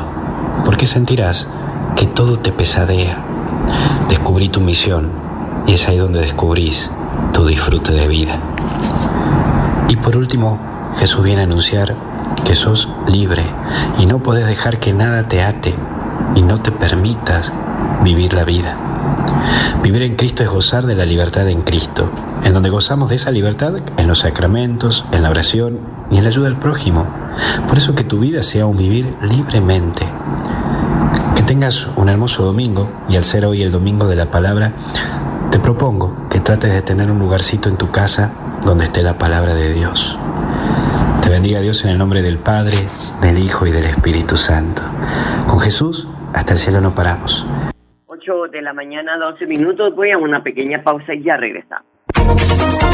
porque 0.63 0.85
sentirás 0.85 1.47
que 1.95 2.05
todo 2.05 2.37
te 2.37 2.51
pesadea. 2.51 3.25
Descubrí 4.09 4.49
tu 4.49 4.61
misión 4.61 5.26
y 5.67 5.73
es 5.73 5.87
ahí 5.87 5.97
donde 5.97 6.21
descubrís 6.21 6.89
tu 7.33 7.45
disfrute 7.45 7.91
de 7.91 8.07
vida. 8.07 8.39
Y 9.89 9.97
por 9.97 10.17
último, 10.17 10.59
Jesús 10.97 11.23
viene 11.23 11.41
a 11.41 11.43
anunciar 11.43 11.95
que 12.43 12.55
sos 12.55 12.89
libre 13.07 13.43
y 13.99 14.05
no 14.05 14.23
podés 14.23 14.47
dejar 14.47 14.79
que 14.79 14.93
nada 14.93 15.27
te 15.27 15.43
ate 15.43 15.75
y 16.35 16.41
no 16.41 16.61
te 16.61 16.71
permitas 16.71 17.53
vivir 18.03 18.33
la 18.33 18.45
vida. 18.45 18.77
Vivir 19.83 20.03
en 20.03 20.15
Cristo 20.15 20.43
es 20.43 20.49
gozar 20.49 20.85
de 20.85 20.95
la 20.95 21.05
libertad 21.05 21.47
en 21.47 21.61
Cristo, 21.61 22.09
en 22.43 22.53
donde 22.53 22.69
gozamos 22.69 23.09
de 23.09 23.15
esa 23.15 23.31
libertad 23.31 23.73
en 23.97 24.07
los 24.07 24.19
sacramentos, 24.19 25.05
en 25.11 25.23
la 25.23 25.29
oración 25.29 25.79
y 26.09 26.17
en 26.17 26.23
la 26.23 26.29
ayuda 26.29 26.47
al 26.47 26.59
prójimo. 26.59 27.05
Por 27.67 27.77
eso 27.77 27.95
que 27.95 28.03
tu 28.03 28.19
vida 28.19 28.43
sea 28.43 28.65
un 28.65 28.77
vivir 28.77 29.15
libremente. 29.21 30.05
Que 31.35 31.43
tengas 31.43 31.87
un 31.95 32.09
hermoso 32.09 32.43
domingo 32.43 32.89
y 33.07 33.15
al 33.15 33.23
ser 33.23 33.45
hoy 33.45 33.61
el 33.61 33.71
domingo 33.71 34.07
de 34.07 34.15
la 34.15 34.31
palabra, 34.31 34.73
te 35.51 35.59
propongo 35.59 36.27
que 36.29 36.39
trates 36.39 36.73
de 36.73 36.81
tener 36.81 37.11
un 37.11 37.19
lugarcito 37.19 37.69
en 37.69 37.77
tu 37.77 37.91
casa 37.91 38.33
donde 38.65 38.85
esté 38.85 39.03
la 39.03 39.17
palabra 39.17 39.53
de 39.53 39.73
Dios. 39.73 40.19
Te 41.23 41.29
bendiga 41.29 41.59
Dios 41.61 41.83
en 41.85 41.91
el 41.91 41.97
nombre 41.97 42.21
del 42.21 42.37
Padre, 42.37 42.77
del 43.21 43.37
Hijo 43.39 43.67
y 43.67 43.71
del 43.71 43.85
Espíritu 43.85 44.37
Santo. 44.37 44.83
Con 45.47 45.59
Jesús, 45.59 46.07
hasta 46.33 46.53
el 46.53 46.59
cielo 46.59 46.81
no 46.81 46.93
paramos 46.95 47.45
de 48.51 48.61
la 48.61 48.73
mañana, 48.73 49.17
12 49.17 49.47
minutos. 49.47 49.95
Voy 49.95 50.11
a 50.11 50.17
una 50.17 50.43
pequeña 50.43 50.83
pausa 50.83 51.13
y 51.13 51.23
ya 51.23 51.37
regresamos. 51.37 51.96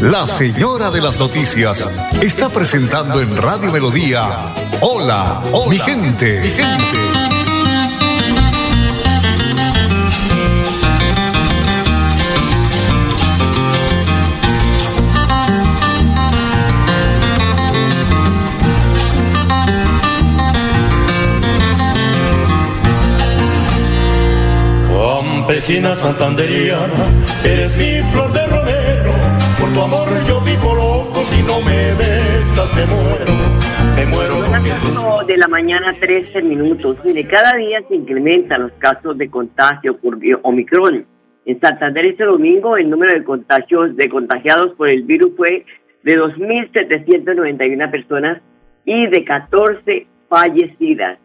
la 0.00 0.28
señora 0.28 0.90
de 0.90 1.00
las 1.00 1.18
noticias, 1.18 1.88
está 2.22 2.48
presentando 2.48 3.20
en 3.20 3.36
Radio 3.36 3.72
Melodía. 3.72 4.28
Hola, 4.80 5.42
hola 5.52 5.70
mi 5.70 5.78
gente, 5.78 6.40
mi 6.40 6.48
gente. 6.48 7.18
Campesina 25.48 25.96
santanderiana, 25.96 27.06
eres 27.42 27.74
mi 27.76 28.10
flor 28.12 28.32
de 28.34 28.46
romero. 28.48 28.97
Por 29.68 29.74
tu 29.74 29.82
amor 29.82 30.08
yo 30.26 30.40
vivo 30.40 30.74
loco, 30.74 31.20
si 31.24 31.42
no 31.42 31.60
me 31.60 31.92
besas 31.92 32.74
me 32.74 32.86
muero, 32.86 33.32
me 33.96 34.06
muero. 34.06 35.26
de 35.26 35.36
la 35.36 35.46
mañana, 35.46 35.92
13 35.92 36.42
minutos. 36.42 36.96
Mire, 37.04 37.26
cada 37.26 37.54
día 37.54 37.82
se 37.86 37.96
incrementan 37.96 38.62
los 38.62 38.72
casos 38.78 39.18
de 39.18 39.28
contagio 39.28 39.98
por 39.98 40.18
Omicron. 40.42 41.04
En 41.44 41.60
Santander 41.60 42.06
este 42.06 42.24
domingo 42.24 42.78
el 42.78 42.88
número 42.88 43.12
de 43.12 43.24
contagios 43.24 43.94
de 43.96 44.08
contagiados 44.08 44.74
por 44.74 44.88
el 44.88 45.02
virus 45.02 45.32
fue 45.36 45.66
de 46.02 46.18
2.791 46.18 47.90
personas 47.90 48.40
y 48.86 49.06
de 49.08 49.24
14 49.24 50.06
fallecidas. 50.30 51.18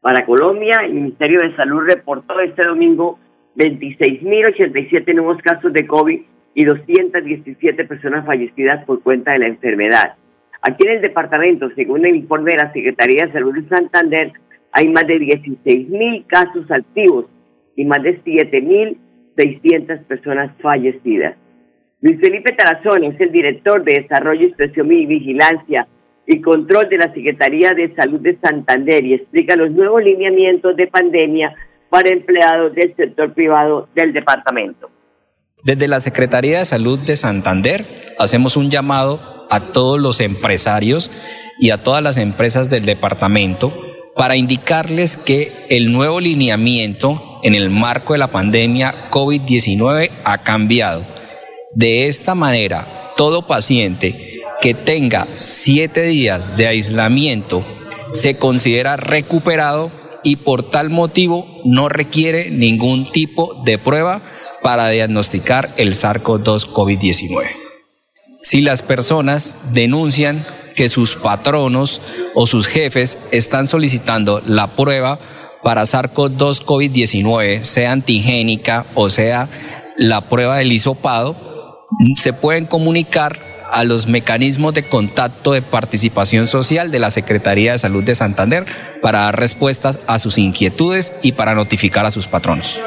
Para 0.00 0.26
Colombia, 0.26 0.80
el 0.84 0.94
Ministerio 0.94 1.38
de 1.40 1.54
Salud 1.54 1.82
reportó 1.86 2.40
este 2.40 2.64
domingo 2.64 3.20
26.087 3.56 5.14
nuevos 5.14 5.40
casos 5.42 5.72
de 5.72 5.86
COVID 5.86 6.20
y 6.56 6.64
217 6.64 7.84
personas 7.84 8.24
fallecidas 8.24 8.82
por 8.86 9.02
cuenta 9.02 9.32
de 9.32 9.40
la 9.40 9.46
enfermedad. 9.46 10.14
Aquí 10.62 10.86
en 10.86 10.94
el 10.94 11.02
departamento, 11.02 11.68
según 11.76 12.06
el 12.06 12.16
informe 12.16 12.52
de 12.52 12.56
la 12.56 12.72
Secretaría 12.72 13.26
de 13.26 13.32
Salud 13.32 13.54
de 13.54 13.68
Santander, 13.68 14.32
hay 14.72 14.88
más 14.88 15.06
de 15.06 15.18
16.000 15.18 16.26
casos 16.26 16.64
activos 16.70 17.26
y 17.76 17.84
más 17.84 18.02
de 18.02 18.22
7.600 18.24 20.04
personas 20.06 20.50
fallecidas. 20.62 21.36
Luis 22.00 22.18
Felipe 22.20 22.54
Tarazón 22.54 23.04
es 23.04 23.20
el 23.20 23.32
director 23.32 23.84
de 23.84 24.00
Desarrollo, 24.00 24.46
Inspección 24.46 24.90
y 24.90 25.04
Vigilancia 25.04 25.86
y 26.26 26.40
Control 26.40 26.88
de 26.88 26.96
la 26.96 27.12
Secretaría 27.12 27.74
de 27.74 27.94
Salud 27.94 28.20
de 28.20 28.38
Santander 28.38 29.04
y 29.04 29.12
explica 29.12 29.56
los 29.56 29.70
nuevos 29.72 30.02
lineamientos 30.02 30.74
de 30.74 30.86
pandemia 30.86 31.54
para 31.90 32.08
empleados 32.08 32.74
del 32.74 32.96
sector 32.96 33.34
privado 33.34 33.90
del 33.94 34.14
departamento. 34.14 34.95
Desde 35.66 35.88
la 35.88 35.98
Secretaría 35.98 36.60
de 36.60 36.64
Salud 36.64 36.96
de 37.00 37.16
Santander 37.16 37.84
hacemos 38.20 38.56
un 38.56 38.70
llamado 38.70 39.48
a 39.50 39.58
todos 39.58 39.98
los 39.98 40.20
empresarios 40.20 41.10
y 41.58 41.70
a 41.70 41.82
todas 41.82 42.04
las 42.04 42.18
empresas 42.18 42.70
del 42.70 42.86
departamento 42.86 43.76
para 44.14 44.36
indicarles 44.36 45.16
que 45.16 45.50
el 45.68 45.92
nuevo 45.92 46.20
lineamiento 46.20 47.40
en 47.42 47.56
el 47.56 47.68
marco 47.70 48.12
de 48.12 48.20
la 48.20 48.30
pandemia 48.30 49.10
COVID-19 49.10 50.10
ha 50.22 50.38
cambiado. 50.44 51.02
De 51.74 52.06
esta 52.06 52.36
manera, 52.36 53.12
todo 53.16 53.48
paciente 53.48 54.40
que 54.60 54.72
tenga 54.72 55.26
siete 55.40 56.02
días 56.02 56.56
de 56.56 56.68
aislamiento 56.68 57.64
se 58.12 58.36
considera 58.36 58.96
recuperado 58.96 59.90
y 60.22 60.36
por 60.36 60.70
tal 60.70 60.90
motivo 60.90 61.60
no 61.64 61.88
requiere 61.88 62.52
ningún 62.52 63.10
tipo 63.10 63.62
de 63.64 63.78
prueba 63.78 64.22
para 64.66 64.88
diagnosticar 64.88 65.72
el 65.76 65.94
SARS-CoV-2 65.94 66.72
COVID-19. 66.72 67.44
Si 68.40 68.62
las 68.62 68.82
personas 68.82 69.56
denuncian 69.70 70.44
que 70.74 70.88
sus 70.88 71.14
patronos 71.14 72.00
o 72.34 72.48
sus 72.48 72.66
jefes 72.66 73.16
están 73.30 73.68
solicitando 73.68 74.42
la 74.44 74.66
prueba 74.66 75.20
para 75.62 75.82
SARS-CoV-2 75.82 76.64
COVID-19, 76.64 77.62
sea 77.62 77.92
antigénica 77.92 78.86
o 78.96 79.08
sea 79.08 79.48
la 79.96 80.22
prueba 80.22 80.58
del 80.58 80.72
hisopado, 80.72 81.36
se 82.16 82.32
pueden 82.32 82.66
comunicar 82.66 83.38
a 83.70 83.84
los 83.84 84.08
mecanismos 84.08 84.74
de 84.74 84.82
contacto 84.82 85.52
de 85.52 85.62
participación 85.62 86.48
social 86.48 86.90
de 86.90 86.98
la 86.98 87.10
Secretaría 87.10 87.70
de 87.70 87.78
Salud 87.78 88.02
de 88.02 88.16
Santander 88.16 88.66
para 89.00 89.20
dar 89.20 89.38
respuestas 89.38 90.00
a 90.08 90.18
sus 90.18 90.38
inquietudes 90.38 91.12
y 91.22 91.32
para 91.32 91.54
notificar 91.54 92.04
a 92.04 92.10
sus 92.10 92.26
patronos. 92.26 92.80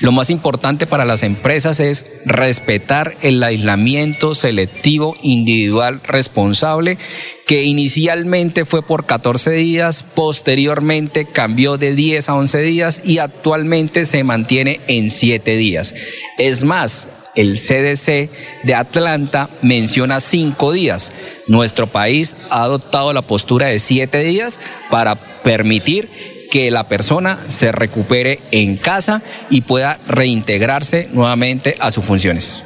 Lo 0.00 0.12
más 0.12 0.30
importante 0.30 0.86
para 0.86 1.04
las 1.04 1.22
empresas 1.22 1.80
es 1.80 2.06
respetar 2.24 3.16
el 3.22 3.42
aislamiento 3.42 4.34
selectivo 4.34 5.16
individual 5.22 6.00
responsable 6.04 6.98
que 7.46 7.64
inicialmente 7.64 8.64
fue 8.64 8.82
por 8.82 9.06
14 9.06 9.52
días, 9.52 10.04
posteriormente 10.14 11.26
cambió 11.26 11.78
de 11.78 11.94
10 11.94 12.28
a 12.28 12.34
11 12.34 12.62
días 12.62 13.02
y 13.04 13.18
actualmente 13.18 14.04
se 14.04 14.24
mantiene 14.24 14.80
en 14.88 15.10
7 15.10 15.56
días. 15.56 15.94
Es 16.38 16.64
más, 16.64 17.08
el 17.36 17.56
CDC 17.56 18.30
de 18.64 18.74
Atlanta 18.74 19.48
menciona 19.62 20.20
cinco 20.20 20.72
días. 20.72 21.12
Nuestro 21.46 21.86
país 21.86 22.34
ha 22.50 22.62
adoptado 22.62 23.12
la 23.12 23.22
postura 23.22 23.66
de 23.66 23.78
siete 23.78 24.24
días 24.24 24.58
para 24.90 25.14
permitir 25.42 26.35
que 26.50 26.70
la 26.70 26.88
persona 26.88 27.36
se 27.36 27.72
recupere 27.72 28.38
en 28.52 28.76
casa 28.76 29.20
y 29.50 29.62
pueda 29.62 29.96
reintegrarse 30.08 31.08
nuevamente 31.12 31.74
a 31.80 31.90
sus 31.90 32.06
funciones. 32.06 32.64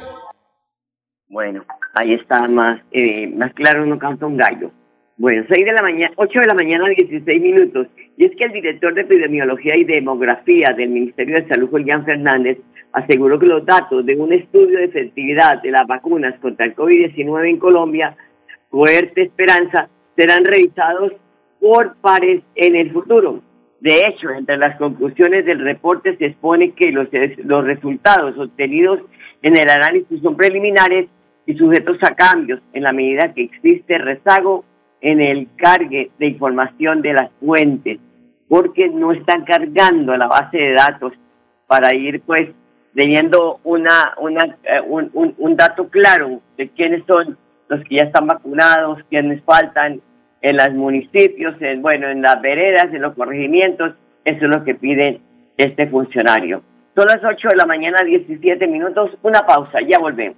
Bueno, 1.29 1.63
ahí 1.93 2.13
está 2.13 2.47
más, 2.47 2.81
eh, 2.91 3.27
más 3.27 3.53
claro, 3.53 3.85
no 3.85 3.97
canta 3.97 4.25
un 4.25 4.37
gallo. 4.37 4.71
Bueno, 5.17 5.43
6 5.47 5.65
de 5.65 5.71
la 5.73 5.81
mañana, 5.81 6.13
8 6.15 6.39
de 6.39 6.47
la 6.47 6.53
mañana, 6.53 6.89
16 6.89 7.41
minutos. 7.41 7.87
Y 8.17 8.25
es 8.25 8.31
que 8.35 8.45
el 8.45 8.53
director 8.53 8.93
de 8.93 9.01
Epidemiología 9.01 9.75
y 9.75 9.83
Demografía 9.83 10.73
del 10.75 10.89
Ministerio 10.89 11.35
de 11.35 11.47
Salud, 11.47 11.69
Julián 11.69 12.05
Fernández, 12.05 12.57
aseguró 12.91 13.39
que 13.39 13.45
los 13.45 13.65
datos 13.65 14.05
de 14.05 14.15
un 14.15 14.33
estudio 14.33 14.79
de 14.79 14.85
efectividad 14.85 15.61
de 15.61 15.71
las 15.71 15.85
vacunas 15.87 16.39
contra 16.39 16.65
el 16.65 16.75
COVID-19 16.75 17.49
en 17.49 17.57
Colombia, 17.57 18.15
Fuerte 18.69 19.23
Esperanza, 19.23 19.89
serán 20.17 20.43
revisados 20.43 21.13
por 21.59 21.95
pares 21.97 22.41
en 22.55 22.75
el 22.75 22.91
futuro. 22.91 23.41
De 23.81 24.05
hecho, 24.05 24.29
entre 24.29 24.57
las 24.57 24.77
conclusiones 24.77 25.43
del 25.43 25.59
reporte 25.59 26.15
se 26.17 26.27
expone 26.27 26.71
que 26.71 26.91
los, 26.91 27.07
los 27.43 27.65
resultados 27.65 28.37
obtenidos 28.37 28.99
en 29.41 29.57
el 29.57 29.67
análisis 29.67 30.21
son 30.21 30.37
preliminares 30.37 31.09
y 31.47 31.55
sujetos 31.55 31.97
a 32.03 32.13
cambios 32.13 32.61
en 32.73 32.83
la 32.83 32.93
medida 32.93 33.33
que 33.33 33.41
existe 33.41 33.97
rezago 33.97 34.63
en 35.01 35.19
el 35.19 35.47
cargue 35.57 36.11
de 36.19 36.27
información 36.27 37.01
de 37.01 37.13
las 37.13 37.31
fuentes, 37.39 37.99
porque 38.47 38.87
no 38.87 39.13
están 39.13 39.45
cargando 39.45 40.15
la 40.15 40.27
base 40.27 40.59
de 40.59 40.73
datos 40.73 41.13
para 41.65 41.95
ir 41.95 42.21
pues 42.21 42.49
teniendo 42.93 43.61
una, 43.63 44.13
una, 44.19 44.43
eh, 44.63 44.81
un, 44.85 45.09
un, 45.13 45.33
un, 45.39 45.55
dato 45.55 45.89
claro 45.89 46.39
de 46.55 46.69
quiénes 46.69 47.03
son 47.07 47.35
los 47.67 47.83
que 47.85 47.95
ya 47.95 48.03
están 48.03 48.27
vacunados, 48.27 48.99
quiénes 49.09 49.41
faltan 49.43 50.01
en 50.41 50.57
los 50.57 50.73
municipios, 50.73 51.55
en, 51.61 51.81
bueno, 51.81 52.09
en 52.09 52.21
las 52.21 52.41
veredas, 52.41 52.85
en 52.93 53.01
los 53.01 53.13
corregimientos, 53.15 53.93
eso 54.25 54.45
es 54.45 54.55
lo 54.55 54.63
que 54.63 54.75
pide 54.75 55.21
este 55.57 55.87
funcionario. 55.87 56.63
Son 56.95 57.05
las 57.05 57.23
8 57.23 57.49
de 57.49 57.55
la 57.55 57.65
mañana, 57.65 58.03
17 58.03 58.67
minutos, 58.67 59.11
una 59.21 59.41
pausa, 59.41 59.79
ya 59.87 59.99
volvemos. 59.99 60.37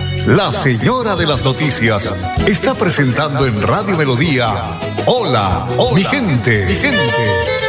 la 0.25 0.53
señora 0.53 1.15
de 1.15 1.25
las 1.25 1.43
noticias 1.43 2.13
está 2.47 2.75
presentando 2.75 3.45
en 3.45 3.61
Radio 3.61 3.97
Melodía. 3.97 4.79
Hola, 5.05 5.67
hola 5.77 5.95
mi 5.95 6.03
gente, 6.03 6.65
mi 6.65 6.75
gente. 6.75 7.60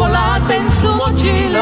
Chocolate 0.00 0.56
en 0.56 0.70
su 0.70 0.86
mochila. 0.94 1.60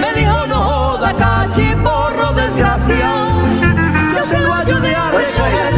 Me 0.00 0.20
dijo 0.20 0.46
no 0.48 0.56
joda, 0.56 1.12
cachiporro. 1.16 2.28
Yo 4.14 4.24
se 4.24 4.38
lo 4.40 4.52
a 4.52 4.64
recoger. 4.64 5.72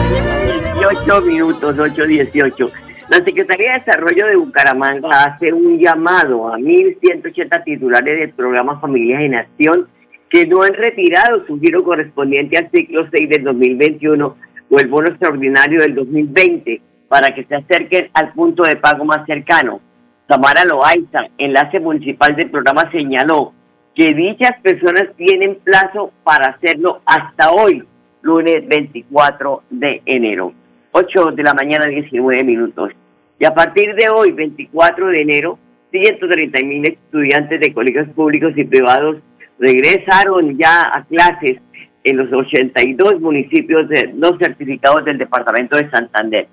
18 0.74 1.20
minutos, 1.22 1.76
8.18. 1.76 2.70
La 3.10 3.16
Secretaría 3.24 3.72
de 3.72 3.78
Desarrollo 3.80 4.26
de 4.26 4.36
Bucaramanga 4.36 5.24
hace 5.24 5.52
un 5.52 5.78
llamado 5.78 6.52
a 6.52 6.58
1.180 6.58 7.64
titulares 7.64 8.20
del 8.20 8.30
programa 8.30 8.80
Familias 8.80 9.22
en 9.22 9.34
Acción 9.34 9.88
que 10.30 10.46
no 10.46 10.62
han 10.62 10.74
retirado 10.74 11.44
su 11.46 11.58
giro 11.60 11.82
correspondiente 11.82 12.56
al 12.56 12.70
ciclo 12.70 13.06
6 13.10 13.28
del 13.28 13.44
2021 13.44 14.36
o 14.70 14.78
el 14.78 14.88
bono 14.88 15.08
extraordinario 15.08 15.80
del 15.80 15.96
2020 15.96 16.80
para 17.08 17.34
que 17.34 17.44
se 17.44 17.56
acerquen 17.56 18.08
al 18.14 18.32
punto 18.32 18.62
de 18.62 18.76
pago 18.76 19.04
más 19.04 19.26
cercano. 19.26 19.80
Tamara 20.28 20.64
Loaiza, 20.64 21.26
enlace 21.36 21.80
municipal 21.80 22.36
del 22.36 22.50
programa, 22.50 22.88
señaló 22.92 23.52
que 23.96 24.14
dichas 24.14 24.52
personas 24.62 25.08
tienen 25.16 25.56
plazo 25.56 26.12
para 26.22 26.52
hacerlo 26.52 27.00
hasta 27.04 27.50
hoy, 27.50 27.82
lunes 28.22 28.66
24 28.68 29.64
de 29.70 30.02
enero. 30.06 30.52
8 30.92 31.32
de 31.32 31.42
la 31.42 31.54
mañana, 31.54 31.86
19 31.86 32.44
minutos. 32.44 32.92
Y 33.40 33.44
a 33.44 33.54
partir 33.54 33.94
de 33.96 34.08
hoy, 34.08 34.30
24 34.30 35.08
de 35.08 35.22
enero, 35.22 35.58
130 35.90 36.60
mil 36.64 36.84
estudiantes 36.84 37.60
de 37.60 37.74
colegios 37.74 38.08
públicos 38.10 38.52
y 38.54 38.64
privados 38.64 39.16
regresaron 39.60 40.58
ya 40.58 40.90
a 40.92 41.04
clases 41.04 41.58
en 42.02 42.16
los 42.16 42.32
82 42.32 43.20
municipios 43.20 43.88
de, 43.88 44.12
no 44.14 44.36
certificados 44.38 45.04
del 45.04 45.18
departamento 45.18 45.76
de 45.76 45.88
Santander. 45.90 46.48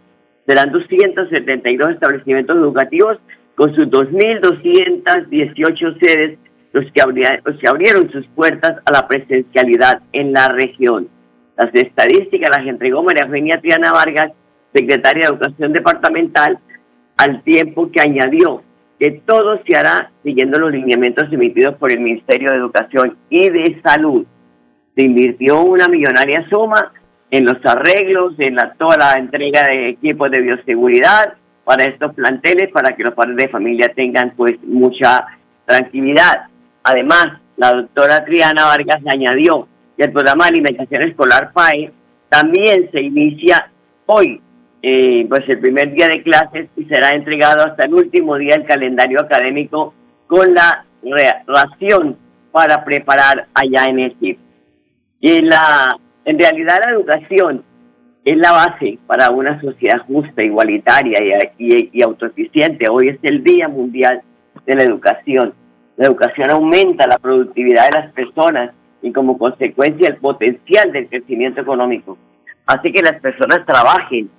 Serán 0.45 0.71
272 0.71 1.89
establecimientos 1.91 2.57
educativos 2.57 3.17
con 3.55 3.73
sus 3.73 3.85
2.218 3.85 5.99
sedes 5.99 6.37
los 6.73 6.83
que, 6.91 7.01
los 7.43 7.57
que 7.59 7.67
abrieron 7.67 8.11
sus 8.11 8.27
puertas 8.27 8.75
a 8.85 8.91
la 8.91 9.07
presencialidad 9.07 10.03
en 10.11 10.33
la 10.33 10.49
región. 10.49 11.07
Las 11.57 11.73
estadísticas 11.73 12.51
las 12.55 12.67
entregó 12.67 13.01
María 13.03 13.25
Eugenia 13.25 13.59
Triana 13.59 13.91
Vargas, 13.93 14.31
secretaria 14.73 15.27
de 15.27 15.33
Educación 15.33 15.73
Departamental, 15.73 16.59
al 17.17 17.41
tiempo 17.43 17.91
que 17.91 18.01
añadió 18.01 18.61
que 18.99 19.11
todo 19.25 19.59
se 19.65 19.77
hará 19.77 20.11
siguiendo 20.23 20.59
los 20.59 20.71
lineamientos 20.71 21.31
emitidos 21.31 21.75
por 21.75 21.91
el 21.91 21.99
Ministerio 21.99 22.51
de 22.51 22.57
Educación 22.57 23.17
y 23.29 23.49
de 23.49 23.79
Salud. 23.83 24.25
Se 24.95 25.03
invirtió 25.03 25.61
una 25.61 25.87
millonaria 25.87 26.47
suma 26.49 26.91
en 27.29 27.45
los 27.45 27.57
arreglos, 27.63 28.33
en 28.39 28.55
la, 28.55 28.73
toda 28.73 28.97
la 28.97 29.13
entrega 29.15 29.63
de 29.67 29.89
equipos 29.89 30.31
de 30.31 30.41
bioseguridad 30.41 31.35
para 31.63 31.85
estos 31.85 32.13
planteles, 32.15 32.71
para 32.71 32.95
que 32.95 33.03
los 33.03 33.13
padres 33.13 33.35
de 33.37 33.49
familia 33.49 33.91
tengan 33.93 34.33
pues 34.35 34.55
mucha 34.63 35.25
tranquilidad. 35.65 36.47
Además, 36.83 37.39
la 37.57 37.73
doctora 37.73 38.23
Triana 38.23 38.65
Vargas 38.65 39.01
añadió 39.05 39.67
que 39.97 40.05
el 40.05 40.11
programa 40.13 40.45
de 40.45 40.51
alimentación 40.51 41.03
escolar 41.03 41.51
PAE 41.51 41.91
también 42.29 42.89
se 42.91 43.01
inicia 43.01 43.69
hoy, 44.05 44.41
eh, 44.81 45.25
pues 45.27 45.47
el 45.49 45.59
primer 45.59 45.93
día 45.93 46.07
de 46.07 46.21
clases 46.21 46.69
y 46.75 46.85
será 46.85 47.15
entregado 47.15 47.63
hasta 47.63 47.85
el 47.85 47.93
último 47.93 48.37
día 48.37 48.55
del 48.55 48.65
calendario 48.65 49.19
académico 49.21 49.93
con 50.27 50.53
la 50.53 50.85
ración 51.47 52.17
para 52.51 52.83
preparar 52.83 53.47
allá 53.53 53.85
en 53.87 53.99
el 53.99 54.15
Y 54.21 54.37
en, 55.21 55.49
la, 55.49 55.97
en 56.25 56.39
realidad 56.39 56.79
la 56.85 56.91
educación 56.91 57.63
es 58.25 58.37
la 58.37 58.51
base 58.51 58.99
para 59.07 59.29
una 59.31 59.59
sociedad 59.61 59.99
justa, 60.05 60.43
igualitaria 60.43 61.19
y, 61.57 61.97
y, 61.97 62.03
autoeficiente. 62.03 62.89
Hoy 62.89 63.09
es 63.09 63.19
el 63.23 63.43
Día 63.43 63.67
Mundial 63.67 64.21
de 64.65 64.75
la 64.75 64.83
Educación. 64.83 65.53
La 65.95 66.07
educación 66.07 66.51
aumenta 66.51 67.07
la 67.07 67.17
productividad 67.17 67.89
de 67.89 67.99
las 67.99 68.11
personas 68.13 68.71
y 69.01 69.11
como 69.11 69.37
consecuencia 69.37 70.09
el 70.09 70.17
potencial 70.17 70.91
del 70.91 71.07
crecimiento 71.07 71.61
económico. 71.61 72.17
Hace 72.65 72.91
que 72.91 73.01
las 73.01 73.19
personas 73.21 73.65
trabajen 73.65 74.29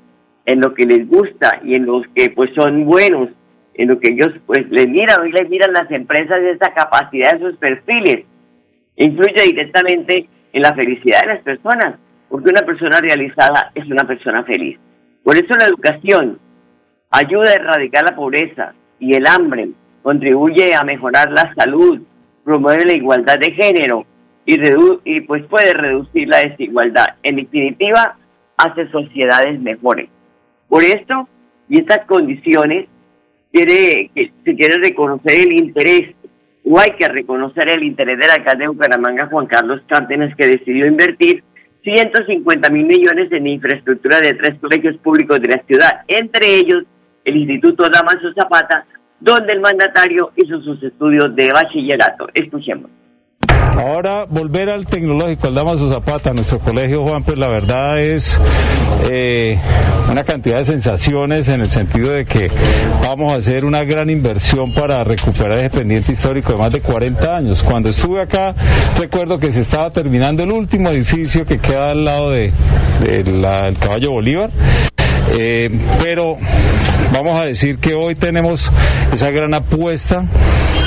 en 0.48 0.62
lo 0.62 0.72
que 0.72 0.86
les 0.86 1.06
gusta 1.06 1.60
y 1.62 1.74
en 1.74 1.84
los 1.84 2.06
que 2.14 2.30
pues 2.30 2.50
son 2.54 2.86
buenos, 2.86 3.28
en 3.74 3.88
lo 3.88 4.00
que 4.00 4.12
ellos 4.12 4.32
pues 4.46 4.66
les 4.70 4.88
miran, 4.88 5.20
hoy 5.20 5.30
les 5.30 5.46
miran 5.50 5.74
las 5.74 5.90
empresas 5.90 6.40
esa 6.40 6.72
capacidad 6.72 7.34
de 7.34 7.50
sus 7.50 7.58
perfiles. 7.58 8.24
Influye 8.96 9.42
directamente 9.44 10.26
en 10.54 10.62
la 10.62 10.72
felicidad 10.72 11.20
de 11.20 11.34
las 11.34 11.42
personas 11.42 11.96
porque 12.30 12.48
una 12.48 12.62
persona 12.62 12.98
realizada 12.98 13.72
es 13.74 13.84
una 13.90 14.04
persona 14.04 14.42
feliz. 14.44 14.78
Por 15.22 15.36
eso 15.36 15.52
la 15.58 15.66
educación 15.66 16.38
ayuda 17.10 17.50
a 17.50 17.56
erradicar 17.56 18.04
la 18.04 18.16
pobreza 18.16 18.72
y 18.98 19.14
el 19.16 19.26
hambre, 19.26 19.68
contribuye 20.02 20.74
a 20.74 20.82
mejorar 20.82 21.30
la 21.30 21.52
salud, 21.58 22.00
promueve 22.42 22.86
la 22.86 22.94
igualdad 22.94 23.38
de 23.38 23.52
género 23.52 24.06
y, 24.46 24.56
y 25.04 25.20
pues 25.20 25.44
puede 25.44 25.74
reducir 25.74 26.26
la 26.26 26.38
desigualdad. 26.38 27.16
En 27.22 27.36
definitiva, 27.36 28.16
hace 28.56 28.88
sociedades 28.88 29.60
mejores. 29.60 30.08
Por 30.68 30.82
esto 30.82 31.28
y 31.68 31.80
estas 31.80 32.04
condiciones, 32.06 32.86
quiere, 33.52 34.10
se 34.14 34.54
quiere 34.54 34.76
reconocer 34.82 35.46
el 35.46 35.52
interés, 35.54 36.14
o 36.64 36.78
hay 36.78 36.90
que 36.98 37.08
reconocer 37.08 37.68
el 37.68 37.82
interés 37.82 38.18
del 38.18 38.30
alcalde 38.30 38.64
de 38.64 38.68
Bucaramanga, 38.68 39.26
Juan 39.26 39.46
Carlos 39.46 39.80
Cárdenas, 39.88 40.34
que 40.36 40.46
decidió 40.46 40.86
invertir 40.86 41.42
150 41.82 42.70
mil 42.70 42.86
millones 42.86 43.32
en 43.32 43.46
infraestructura 43.46 44.20
de 44.20 44.34
tres 44.34 44.58
colegios 44.60 44.96
públicos 44.98 45.40
de 45.40 45.48
la 45.48 45.62
ciudad, 45.66 46.02
entre 46.08 46.56
ellos 46.56 46.84
el 47.24 47.36
Instituto 47.36 47.88
Damaso 47.88 48.32
Zapata, 48.34 48.86
donde 49.20 49.52
el 49.52 49.60
mandatario 49.60 50.32
hizo 50.36 50.60
sus 50.60 50.82
estudios 50.82 51.34
de 51.34 51.50
bachillerato. 51.52 52.28
Escuchemos. 52.34 52.90
Ahora 53.76 54.24
volver 54.28 54.70
al 54.70 54.86
tecnológico, 54.86 55.48
al 55.48 55.54
Damaso 55.54 55.88
Zapata, 55.92 56.32
nuestro 56.32 56.58
colegio, 56.58 57.02
Juan, 57.02 57.22
pues 57.22 57.38
la 57.38 57.48
verdad 57.48 58.00
es 58.00 58.40
eh, 59.10 59.58
una 60.10 60.24
cantidad 60.24 60.56
de 60.58 60.64
sensaciones 60.64 61.48
en 61.48 61.60
el 61.60 61.70
sentido 61.70 62.10
de 62.10 62.24
que 62.24 62.50
vamos 63.02 63.32
a 63.32 63.36
hacer 63.36 63.64
una 63.64 63.84
gran 63.84 64.10
inversión 64.10 64.72
para 64.72 65.04
recuperar 65.04 65.58
ese 65.58 65.70
pendiente 65.70 66.12
histórico 66.12 66.52
de 66.52 66.58
más 66.58 66.72
de 66.72 66.80
40 66.80 67.36
años. 67.36 67.62
Cuando 67.62 67.88
estuve 67.88 68.20
acá, 68.20 68.54
recuerdo 68.98 69.38
que 69.38 69.52
se 69.52 69.60
estaba 69.60 69.90
terminando 69.90 70.42
el 70.42 70.52
último 70.52 70.90
edificio 70.90 71.44
que 71.44 71.58
queda 71.58 71.90
al 71.90 72.04
lado 72.04 72.30
del 72.30 72.52
de, 73.02 73.76
caballo 73.78 74.12
Bolívar. 74.12 74.50
Eh, 75.38 75.70
pero 76.02 76.38
vamos 77.12 77.40
a 77.40 77.44
decir 77.44 77.78
que 77.78 77.94
hoy 77.94 78.14
tenemos 78.14 78.70
esa 79.12 79.30
gran 79.30 79.54
apuesta 79.54 80.24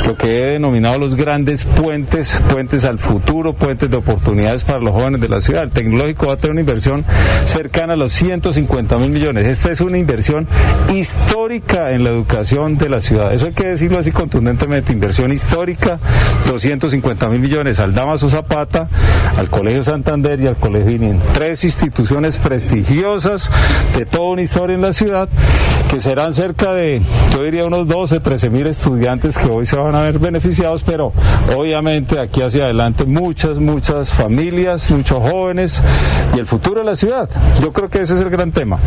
lo 0.06 0.18
que 0.18 0.40
he 0.40 0.46
denominado 0.54 0.98
los 0.98 1.16
grandes 1.16 1.64
puentes, 1.64 2.42
puentes 2.50 2.86
al 2.86 3.00
futuro, 3.00 3.54
puentes 3.54 3.90
de 3.90 3.98
oportunidades 3.98 4.64
para 4.64 4.80
los 4.80 4.92
jóvenes 4.94 5.22
de 5.22 5.30
la 5.30 5.42
ciudad. 5.42 5.64
El 5.64 5.72
tecnológico 5.72 6.28
va 6.28 6.34
a 6.34 6.38
tener 6.38 6.52
una 6.52 6.62
inversión 6.62 7.06
cercana 7.46 7.94
a 7.94 7.96
los 7.96 8.12
150 8.14 8.98
mil 8.98 9.12
millones. 9.12 9.46
Esta 9.46 9.72
es 9.72 9.80
una 9.80 9.98
inversión 9.98 10.48
histórica 10.94 11.92
en 11.92 12.04
la 12.04 12.10
educación 12.10 12.78
de 12.78 12.90
la 12.90 13.00
ciudad. 13.00 13.34
Eso 13.34 13.46
hay 13.46 13.54
que 13.54 13.68
decirlo 13.68 14.00
así 14.00 14.12
contundentemente, 14.12 14.92
inversión 14.92 15.32
histórica, 15.32 16.00
250 16.48 17.28
mil 17.30 17.40
millones 17.40 17.80
al 17.80 17.94
Damaso 17.94 18.28
Zapata, 18.28 18.90
al 19.38 19.50
Colegio 19.50 19.84
Santander 19.84 20.40
y 20.42 20.48
al 20.48 20.58
Colegio 20.58 20.92
INIEN. 20.92 21.20
Tres 21.34 21.64
instituciones 21.64 22.38
prestigiosas 22.38 23.52
de 23.98 24.06
toda 24.06 24.32
una 24.32 24.42
historia 24.42 24.76
en 24.76 24.82
la 24.82 24.94
ciudad, 24.94 25.30
que 25.90 26.01
serán 26.02 26.34
cerca 26.34 26.74
de, 26.74 27.02
yo 27.32 27.44
diría, 27.44 27.66
unos 27.66 27.88
12, 27.88 28.20
13 28.20 28.50
mil 28.50 28.68
estudiantes 28.68 29.38
que 29.38 29.48
hoy 29.48 29.66
se 29.66 29.76
van 29.76 29.94
a 29.96 30.02
ver 30.02 30.20
beneficiados, 30.20 30.84
pero 30.84 31.14
obviamente 31.56 32.20
aquí 32.20 32.42
hacia 32.42 32.66
adelante 32.66 33.06
muchas, 33.06 33.58
muchas 33.58 34.12
familias, 34.12 34.90
muchos 34.90 35.20
jóvenes 35.20 35.82
y 36.36 36.40
el 36.40 36.46
futuro 36.46 36.80
de 36.80 36.86
la 36.86 36.96
ciudad. 36.96 37.30
Yo 37.62 37.72
creo 37.72 37.90
que 37.90 38.02
ese 38.02 38.16
es 38.16 38.22
el 38.22 38.30
gran 38.30 38.52
tema. 38.52 38.80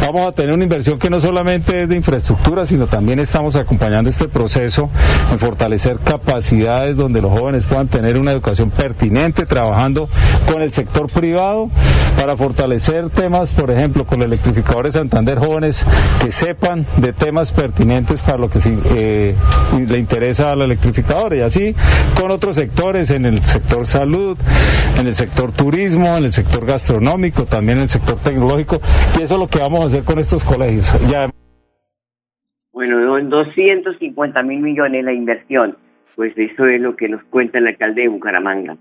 Vamos 0.00 0.26
a 0.26 0.32
tener 0.32 0.54
una 0.54 0.64
inversión 0.64 0.98
que 0.98 1.10
no 1.10 1.20
solamente 1.20 1.82
es 1.82 1.88
de 1.88 1.96
infraestructura, 1.96 2.66
sino 2.66 2.86
también 2.86 3.18
estamos 3.18 3.56
acompañando 3.56 4.08
este 4.10 4.28
proceso 4.28 4.90
en 5.30 5.38
fortalecer 5.38 5.98
capacidades 5.98 6.96
donde 6.96 7.20
los 7.20 7.38
jóvenes 7.38 7.64
puedan 7.64 7.88
tener 7.88 8.18
una 8.18 8.32
educación 8.32 8.70
pertinente, 8.70 9.46
trabajando 9.46 10.08
con 10.50 10.62
el 10.62 10.72
sector 10.72 11.10
privado 11.10 11.70
para 12.18 12.36
fortalecer 12.36 13.10
temas, 13.10 13.52
por 13.52 13.70
ejemplo, 13.70 14.06
con 14.06 14.20
el 14.20 14.28
electrificador 14.28 14.86
de 14.86 14.92
Santander, 14.92 15.38
jóvenes 15.38 15.84
que 16.20 16.30
de 16.54 17.12
temas 17.12 17.52
pertinentes 17.52 18.22
para 18.22 18.38
lo 18.38 18.48
que 18.48 18.58
eh, 18.96 19.34
le 19.88 19.98
interesa 19.98 20.52
a 20.52 20.56
la 20.56 20.64
electrificadora 20.64 21.36
y 21.36 21.40
así 21.40 21.74
con 22.18 22.30
otros 22.30 22.56
sectores, 22.56 23.10
en 23.10 23.26
el 23.26 23.38
sector 23.44 23.86
salud, 23.86 24.38
en 24.98 25.06
el 25.06 25.14
sector 25.14 25.52
turismo, 25.52 26.16
en 26.16 26.24
el 26.24 26.30
sector 26.30 26.64
gastronómico, 26.64 27.44
también 27.44 27.78
en 27.78 27.82
el 27.82 27.88
sector 27.88 28.18
tecnológico 28.20 28.80
y 29.18 29.22
eso 29.22 29.34
es 29.34 29.40
lo 29.40 29.48
que 29.48 29.58
vamos 29.58 29.80
a 29.82 29.86
hacer 29.86 30.04
con 30.04 30.18
estos 30.18 30.44
colegios. 30.44 30.92
Ya... 31.10 31.28
Bueno, 32.72 33.18
en 33.18 33.28
250 33.28 34.42
mil 34.42 34.60
millones 34.60 35.04
la 35.04 35.12
inversión, 35.12 35.76
pues 36.16 36.32
eso 36.36 36.66
es 36.66 36.80
lo 36.80 36.96
que 36.96 37.08
nos 37.08 37.22
cuenta 37.24 37.58
el 37.58 37.66
alcalde 37.66 38.02
de 38.02 38.08
Bucaramanga. 38.08 38.76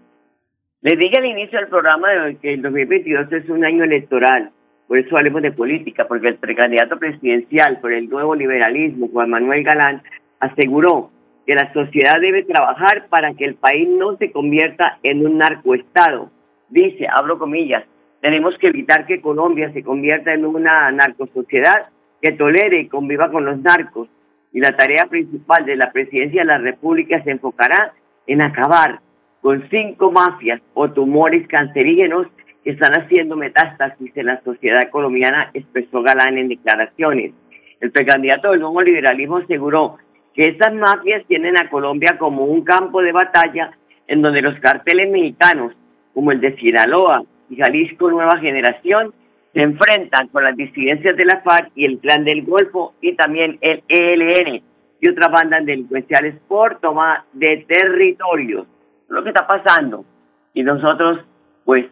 Les 0.82 0.98
dije 0.98 1.18
al 1.18 1.26
inicio 1.26 1.60
del 1.60 1.70
programa 1.70 2.10
de 2.12 2.36
que 2.38 2.54
el 2.54 2.62
2022 2.62 3.32
es 3.32 3.50
un 3.50 3.64
año 3.64 3.84
electoral, 3.84 4.52
por 4.88 4.98
eso 4.98 5.18
hablemos 5.18 5.42
de 5.42 5.52
política, 5.52 6.08
porque 6.08 6.28
el 6.28 6.36
precandidato 6.36 6.98
presidencial 7.00 7.80
por 7.80 7.94
el 7.94 8.10
nuevo 8.10 8.36
liberalismo, 8.36 9.10
Juan 9.12 9.30
Manuel 9.30 9.64
Galán, 9.64 10.02
aseguró 10.40 11.10
que 11.46 11.56
la 11.56 11.72
sociedad 11.74 12.20
debe 12.20 12.44
trabajar 12.44 13.08
para 13.10 13.34
que 13.34 13.46
el 13.46 13.56
país 13.56 13.88
no 13.90 14.18
se 14.18 14.32
convierta 14.32 15.00
en 15.04 15.26
un 15.26 15.38
narcoestado. 15.38 16.32
Dice, 16.70 17.08
abro 17.10 17.38
comillas, 17.38 17.84
tenemos 18.22 18.58
que 18.58 18.68
evitar 18.68 19.06
que 19.06 19.22
Colombia 19.22 19.72
se 19.74 19.84
convierta 19.84 20.34
en 20.34 20.46
una 20.46 20.92
narcosociedad 20.92 21.90
que 22.22 22.32
tolere 22.32 22.82
y 22.82 22.88
conviva 22.88 23.30
con 23.30 23.46
los 23.46 23.60
narcos. 23.60 24.08
Y 24.54 24.60
la 24.60 24.76
tarea 24.78 25.08
principal 25.10 25.66
de 25.66 25.76
la 25.76 25.92
presidencia 25.92 26.42
de 26.42 26.48
la 26.48 26.58
República 26.58 27.22
se 27.24 27.32
enfocará 27.32 27.94
en 28.28 28.42
acabar 28.42 29.00
con 29.42 29.68
cinco 29.70 30.12
mafias 30.12 30.62
o 30.74 30.90
tumores 30.92 31.46
cancerígenos 31.48 32.28
que 32.64 32.72
están 32.72 32.94
haciendo 32.94 33.36
metástasis 33.36 34.16
en 34.16 34.26
la 34.28 34.42
sociedad 34.42 34.90
colombiana, 34.90 35.52
expresó 35.54 36.02
Galán 36.02 36.38
en 36.38 36.48
declaraciones. 36.48 37.34
El 37.80 37.92
precandidato 37.92 38.52
del 38.52 38.62
nuevo 38.62 38.82
liberalismo 38.82 39.38
aseguró 39.38 39.98
que 40.34 40.44
estas 40.44 40.74
mafias 40.74 41.26
tienen 41.28 41.58
a 41.58 41.70
Colombia 41.70 42.18
como 42.18 42.46
un 42.46 42.64
campo 42.64 43.02
de 43.02 43.12
batalla 43.12 43.72
en 44.08 44.22
donde 44.22 44.42
los 44.42 44.58
carteles 44.60 45.12
mexicanos, 45.12 45.74
como 46.14 46.32
el 46.32 46.42
de 46.42 46.56
Sinaloa 46.58 47.24
y 47.50 47.58
Jalisco 47.58 48.10
Nueva 48.10 48.38
Generación, 48.40 49.14
se 49.54 49.62
enfrentan 49.62 50.30
con 50.30 50.44
las 50.44 50.56
disidencias 50.56 51.16
de 51.16 51.26
la 51.26 51.42
FARC 51.42 51.72
y 51.76 51.86
el 51.86 52.00
Clan 52.00 52.24
del 52.24 52.44
Golfo 52.44 52.94
y 53.02 53.16
también 53.16 53.60
el 53.62 53.84
ELN 53.88 54.64
y 55.00 55.10
otras 55.10 55.32
bandas 55.32 55.66
delincuenciales 55.66 56.36
por 56.48 56.80
toma 56.80 57.26
de 57.34 57.66
territorios. 57.68 58.66
Lo 59.10 59.22
que 59.24 59.30
está 59.30 59.46
pasando. 59.46 60.06
Y 60.54 60.64
nosotros, 60.64 61.20
pues, 61.66 61.86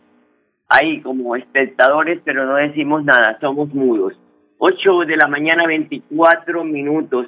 ahí 0.71 1.01
como 1.01 1.35
espectadores, 1.35 2.21
pero 2.23 2.45
no 2.45 2.55
decimos 2.55 3.03
nada, 3.03 3.37
somos 3.41 3.73
mudos. 3.73 4.13
8 4.57 4.99
de 5.07 5.17
la 5.17 5.27
mañana, 5.27 5.67
24 5.67 6.63
minutos. 6.63 7.27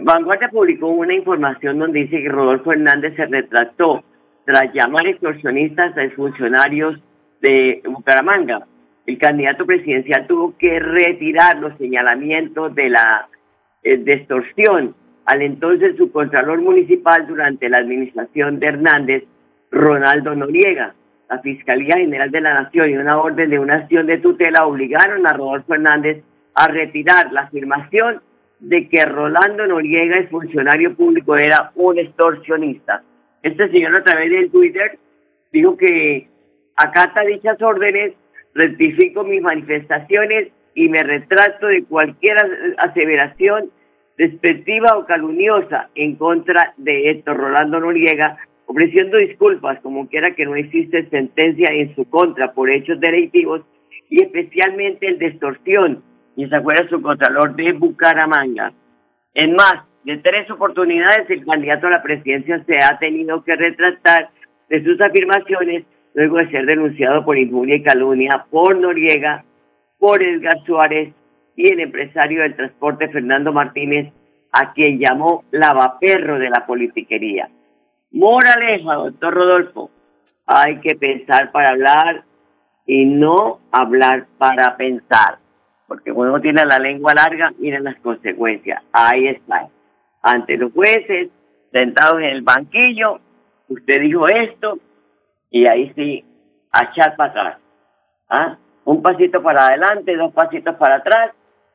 Vanguardia 0.00 0.48
publicó 0.48 0.88
una 0.88 1.14
información 1.14 1.78
donde 1.78 2.00
dice 2.00 2.22
que 2.22 2.28
Rodolfo 2.28 2.72
Hernández 2.72 3.16
se 3.16 3.26
retractó 3.26 4.04
tras 4.44 4.72
llamar 4.72 5.06
extorsionistas 5.06 5.96
a 5.98 6.10
funcionarios 6.10 7.00
de 7.40 7.82
Bucaramanga. 7.84 8.66
El 9.06 9.18
candidato 9.18 9.66
presidencial 9.66 10.26
tuvo 10.26 10.56
que 10.56 10.78
retirar 10.78 11.58
los 11.58 11.76
señalamientos 11.78 12.74
de 12.74 12.90
la 12.90 13.28
eh, 13.82 14.02
extorsión 14.06 14.94
al 15.24 15.42
entonces 15.42 15.96
subcontralor 15.96 16.60
municipal 16.60 17.26
durante 17.26 17.68
la 17.68 17.78
administración 17.78 18.60
de 18.60 18.66
Hernández, 18.68 19.24
Ronaldo 19.72 20.34
Noriega. 20.36 20.94
La 21.28 21.40
Fiscalía 21.40 21.96
General 21.96 22.30
de 22.30 22.40
la 22.40 22.62
Nación 22.62 22.90
y 22.90 22.96
una 22.96 23.18
orden 23.18 23.50
de 23.50 23.58
una 23.58 23.76
acción 23.76 24.06
de 24.06 24.18
tutela 24.18 24.66
obligaron 24.66 25.26
a 25.26 25.32
Rodolfo 25.32 25.74
Hernández 25.74 26.22
a 26.54 26.68
retirar 26.68 27.32
la 27.32 27.42
afirmación 27.42 28.20
de 28.60 28.88
que 28.88 29.04
Rolando 29.04 29.66
Noriega, 29.66 30.16
el 30.16 30.28
funcionario 30.28 30.94
público, 30.94 31.36
era 31.36 31.72
un 31.74 31.98
extorsionista. 31.98 33.02
Este 33.42 33.68
señor 33.70 33.98
a 33.98 34.04
través 34.04 34.30
del 34.30 34.50
Twitter 34.50 34.98
dijo 35.52 35.76
que 35.76 36.28
acata 36.76 37.22
dichas 37.22 37.60
órdenes, 37.60 38.14
rectifico 38.54 39.24
mis 39.24 39.42
manifestaciones 39.42 40.48
y 40.74 40.88
me 40.88 41.02
retrato 41.02 41.66
de 41.66 41.84
cualquier 41.84 42.36
aseveración 42.78 43.70
despectiva 44.16 44.96
o 44.96 45.06
calumniosa 45.06 45.90
en 45.94 46.16
contra 46.16 46.72
de 46.76 47.10
Héctor 47.10 47.36
Rolando 47.36 47.80
Noriega, 47.80 48.38
ofreciendo 48.66 49.16
disculpas 49.16 49.80
como 49.80 50.08
quiera 50.08 50.34
que 50.34 50.44
no 50.44 50.56
existe 50.56 51.08
sentencia 51.08 51.68
en 51.72 51.94
su 51.94 52.08
contra 52.10 52.52
por 52.52 52.70
hechos 52.70 53.00
delictivos 53.00 53.62
y 54.10 54.22
especialmente 54.22 55.06
el 55.06 55.18
de. 55.18 56.02
Y 56.36 56.46
se 56.46 56.56
acuerda 56.56 56.88
su 56.88 57.00
contralor 57.00 57.56
de 57.56 57.72
Bucaramanga. 57.72 58.72
En 59.34 59.54
más 59.54 59.84
de 60.04 60.18
tres 60.18 60.50
oportunidades, 60.50 61.28
el 61.30 61.44
candidato 61.44 61.86
a 61.86 61.90
la 61.90 62.02
presidencia 62.02 62.62
se 62.64 62.76
ha 62.76 62.98
tenido 62.98 63.42
que 63.42 63.56
retractar 63.56 64.30
de 64.68 64.84
sus 64.84 65.00
afirmaciones 65.00 65.84
luego 66.14 66.38
de 66.38 66.50
ser 66.50 66.66
denunciado 66.66 67.24
por 67.24 67.38
injuria 67.38 67.76
y 67.76 67.82
calumnia 67.82 68.46
por 68.50 68.76
Noriega, 68.78 69.44
por 69.98 70.22
Edgar 70.22 70.58
Suárez 70.64 71.12
y 71.56 71.72
el 71.72 71.80
empresario 71.80 72.42
del 72.42 72.56
transporte 72.56 73.08
Fernando 73.08 73.52
Martínez, 73.52 74.12
a 74.52 74.72
quien 74.72 74.98
llamó 74.98 75.44
lavaperro 75.50 76.38
de 76.38 76.50
la 76.50 76.66
politiquería. 76.66 77.48
Moraleja, 78.12 78.94
doctor 78.94 79.34
Rodolfo, 79.34 79.90
hay 80.46 80.80
que 80.80 80.94
pensar 80.94 81.50
para 81.52 81.70
hablar 81.70 82.24
y 82.86 83.04
no 83.04 83.60
hablar 83.72 84.26
para 84.38 84.76
pensar, 84.76 85.38
porque 85.88 86.12
uno 86.12 86.40
tiene 86.40 86.64
la 86.64 86.78
lengua 86.78 87.12
larga, 87.14 87.52
miren 87.58 87.84
las 87.84 87.96
consecuencias. 87.96 88.82
Ahí 88.92 89.26
está. 89.28 89.68
Ante 90.22 90.56
los 90.56 90.72
jueces, 90.72 91.30
sentados 91.72 92.20
en 92.20 92.28
el 92.28 92.42
banquillo, 92.42 93.20
usted 93.68 94.00
dijo 94.00 94.26
esto, 94.28 94.78
y 95.50 95.68
ahí 95.68 95.92
sí, 95.94 96.24
a 96.72 96.84
echar 96.84 97.16
para 97.16 97.30
atrás. 97.30 97.58
¿Ah? 98.28 98.56
Un 98.84 99.02
pasito 99.02 99.42
para 99.42 99.66
adelante, 99.66 100.16
dos 100.16 100.32
pasitos 100.32 100.76
para 100.76 100.96
atrás, 100.96 101.32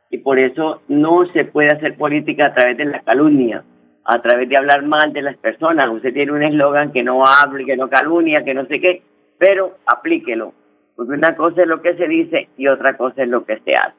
y 0.10 0.18
por 0.18 0.40
eso 0.40 0.82
no 0.88 1.26
se 1.34 1.46
puede 1.46 1.70
hacer 1.70 1.98
política 1.98 2.48
a 2.48 2.54
través 2.54 2.78
de 2.78 2.86
la 2.86 3.02
calumnia, 3.02 3.64
a 4.06 4.22
través 4.22 4.50
de 4.50 4.58
hablar 4.58 4.84
mal 4.84 5.14
de 5.14 5.22
las 5.22 5.38
personas. 5.38 5.90
Usted 5.90 6.14
tiene 6.14 6.32
un 6.32 6.44
eslogan 6.44 6.92
que 6.92 7.04
no 7.04 7.24
hable, 7.26 7.66
que 7.66 7.78
no 7.78 7.90
calumnia, 7.90 8.44
que 8.44 8.54
no 8.54 8.66
sé 8.66 8.80
qué, 8.80 9.04
pero 9.38 9.78
aplíquelo, 9.86 10.54
porque 10.96 11.14
una 11.14 11.36
cosa 11.36 11.62
es 11.62 11.68
lo 11.68 11.82
que 11.82 11.96
se 11.96 12.08
dice 12.08 12.50
y 12.58 12.68
otra 12.68 12.98
cosa 12.98 13.24
es 13.24 13.30
lo 13.30 13.46
que 13.46 13.60
se 13.60 13.76
hace. 13.76 13.96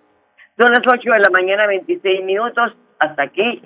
Son 0.58 0.70
las 0.70 0.82
8 0.86 1.10
de 1.12 1.18
la 1.18 1.30
mañana, 1.30 1.66
26 1.66 2.24
minutos, 2.24 2.72
hasta 2.98 3.22
aquí 3.22 3.62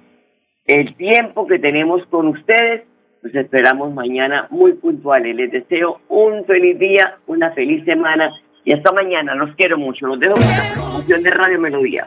el 0.66 0.96
tiempo 0.96 1.46
que 1.46 1.58
tenemos 1.58 2.04
con 2.06 2.28
ustedes. 2.28 2.82
Los 3.22 3.34
esperamos 3.34 3.92
mañana 3.92 4.46
muy 4.50 4.74
puntuales. 4.74 5.34
Les 5.34 5.50
deseo 5.50 6.00
un 6.08 6.44
feliz 6.44 6.78
día, 6.78 7.18
una 7.26 7.50
feliz 7.52 7.84
semana 7.84 8.30
y 8.64 8.72
hasta 8.72 8.92
mañana. 8.92 9.34
Los 9.34 9.54
quiero 9.56 9.78
mucho. 9.78 10.06
Los 10.06 10.20
dejo 10.20 10.34
con 10.34 10.42
la 10.42 10.74
promoción 10.74 11.22
de 11.22 11.30
Radio 11.30 11.60
Melodía. 11.60 12.06